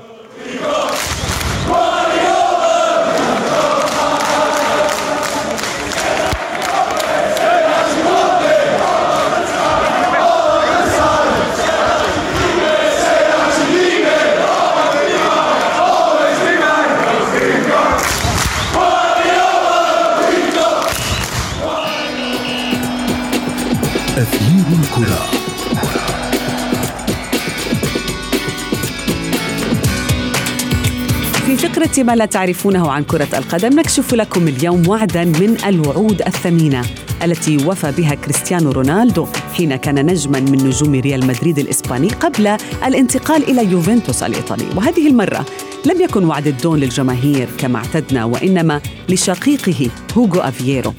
ما 32.04 32.16
لا 32.16 32.26
تعرفونه 32.26 32.92
عن 32.92 33.04
كرة 33.04 33.28
القدم 33.38 33.80
نكشف 33.80 34.14
لكم 34.14 34.48
اليوم 34.48 34.88
وعدا 34.88 35.26
من 35.26 35.58
الوعود 35.66 36.22
الثمينة 36.22 36.82
التي 37.24 37.58
وفى 37.58 37.92
بها 37.98 38.16
كريستيانو 38.16 38.72
رونالدو 38.72 39.28
حين 39.54 39.76
كان 39.76 40.06
نجما 40.06 40.40
من 40.40 40.68
نجوم 40.68 40.96
ريال 40.96 41.28
مدريد 41.28 41.60
الإسباني 41.60 42.08
قبل 42.08 42.48
الانتقال 42.86 43.50
إلى 43.50 43.72
يوفنتوس 43.72 44.24
الإيطالي. 44.24 44.66
وهذه 44.76 45.08
المرة 45.08 45.46
لم 45.86 46.02
يكن 46.02 46.26
وعد 46.26 46.48
الدون 46.48 46.80
للجماهير 46.80 47.48
كما 47.58 47.78
اعتدنا 47.78 48.26
وإنما 48.26 48.82
لشقيقه 49.10 49.90
هوغو 50.18 50.40
أفييرو. 50.40 50.94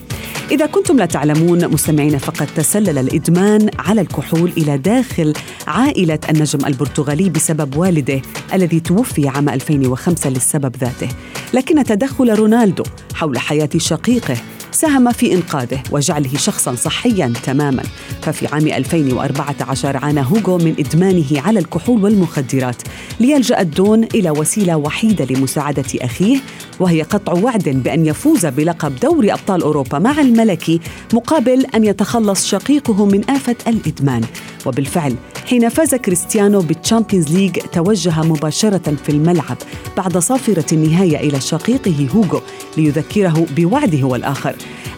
إذا 0.50 0.66
كنتم 0.66 0.96
لا 0.96 1.06
تعلمون 1.06 1.68
مستمعين 1.68 2.18
فقد 2.18 2.46
تسلل 2.46 2.98
الإدمان 2.98 3.70
على 3.78 4.00
الكحول 4.00 4.52
إلى 4.56 4.78
داخل 4.78 5.32
عائلة 5.66 6.18
النجم 6.30 6.66
البرتغالي 6.66 7.30
بسبب 7.30 7.76
والده 7.76 8.22
الذي 8.54 8.80
توفي 8.80 9.28
عام 9.28 9.48
2005 9.48 10.30
للسبب 10.30 10.76
ذاته. 10.76 11.08
لكن 11.54 11.84
تدخل 11.84 12.34
رونالدو 12.34 12.82
حول 13.14 13.38
حياة 13.38 13.70
شقيقه 13.76 14.36
ساهم 14.72 15.12
في 15.12 15.34
إنقاذه 15.34 15.82
وجعله 15.90 16.36
شخصا 16.36 16.74
صحيا 16.74 17.32
تماما. 17.44 17.82
ففي 18.22 18.46
عام 18.46 18.66
2014 18.66 19.96
عانى 19.96 20.20
هوغو 20.20 20.58
من 20.58 20.74
إدمانه 20.78 21.40
على 21.46 21.58
الكحول 21.58 22.04
والمخدرات 22.04 22.82
ليلجأ 23.20 23.60
الدون 23.60 24.04
إلى 24.04 24.30
وسيلة 24.30 24.76
وحيدة 24.76 25.24
لمساعدة 25.24 25.84
أخيه 25.94 26.38
وهي 26.80 27.02
قطع 27.02 27.32
وعد 27.32 27.68
بأن 27.68 28.06
يفوز 28.06 28.46
بلقب 28.46 28.96
دوري 28.96 29.32
أبطال 29.32 29.62
أوروبا 29.62 29.98
مع 29.98 30.20
الملكي 30.20 30.80
مقابل 31.14 31.66
أن 31.74 31.84
يتخلص 31.84 32.46
شقيقه 32.46 33.06
من 33.06 33.30
آفة 33.30 33.56
الإدمان. 33.66 34.22
وبالفعل 34.66 35.14
حين 35.46 35.68
فاز 35.68 35.94
كريستيانو 35.94 36.60
بالتشامبيونز 36.60 37.28
ليج 37.28 37.58
توجه 37.72 38.22
مباشرة 38.22 38.94
في 39.04 39.08
الملعب 39.08 39.56
بعد 39.96 40.18
صافرة 40.18 40.74
النهاية 40.74 41.16
إلى 41.16 41.40
شقيقه 41.40 42.08
هوغو 42.14 42.40
ليذكره 42.76 43.46
بوعده 43.56 44.04
والآخر. 44.04 44.54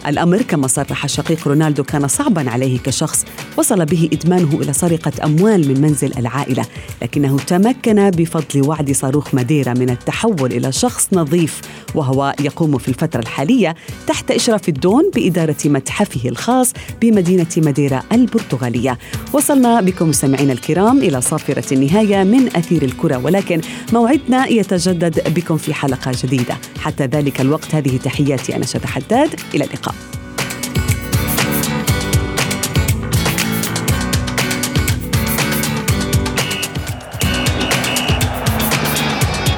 الأمر. 0.07 0.41
كما 0.41 0.67
صرح 0.67 1.07
شقيق 1.07 1.47
رونالدو 1.47 1.83
كان 1.83 2.07
صعبا 2.07 2.49
عليه 2.49 2.79
كشخص 2.79 3.25
وصل 3.57 3.85
به 3.85 4.09
إدمانه 4.13 4.59
إلى 4.61 4.73
سرقة 4.73 5.11
أموال 5.23 5.67
من 5.67 5.81
منزل 5.81 6.11
العائلة 6.17 6.65
لكنه 7.01 7.37
تمكن 7.37 8.09
بفضل 8.09 8.67
وعد 8.67 8.91
صاروخ 8.91 9.35
ماديرا 9.35 9.73
من 9.73 9.89
التحول 9.89 10.53
إلى 10.53 10.71
شخص 10.71 11.07
نظيف 11.13 11.61
وهو 11.95 12.33
يقوم 12.39 12.77
في 12.77 12.87
الفترة 12.87 13.19
الحالية 13.19 13.75
تحت 14.07 14.31
إشراف 14.31 14.69
الدون 14.69 15.11
بإدارة 15.15 15.55
متحفه 15.65 16.29
الخاص 16.29 16.73
بمدينة 17.01 17.47
ماديرا 17.57 18.03
البرتغالية. 18.11 18.97
وصلنا 19.33 19.81
بكم 19.81 20.09
مستمعينا 20.09 20.53
الكرام 20.53 20.97
إلى 20.97 21.21
صافرة 21.21 21.73
النهاية 21.73 22.23
من 22.23 22.47
أثير 22.55 22.83
الكرة 22.83 23.17
ولكن 23.17 23.61
موعدنا 23.93 24.47
يتجدد 24.47 25.33
بكم 25.33 25.57
في 25.57 25.73
حلقة 25.73 26.11
جديدة. 26.23 26.57
حتى 26.79 27.05
ذلك 27.05 27.41
الوقت 27.41 27.75
هذه 27.75 27.97
تحياتي 27.97 28.55
أنا 28.55 28.65
شد 28.65 28.85
حداد. 28.85 29.39
إلى 29.55 29.63
اللقاء. 29.63 29.95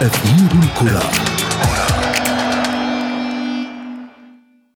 أثير 0.02 0.50
الكرة. 0.64 1.35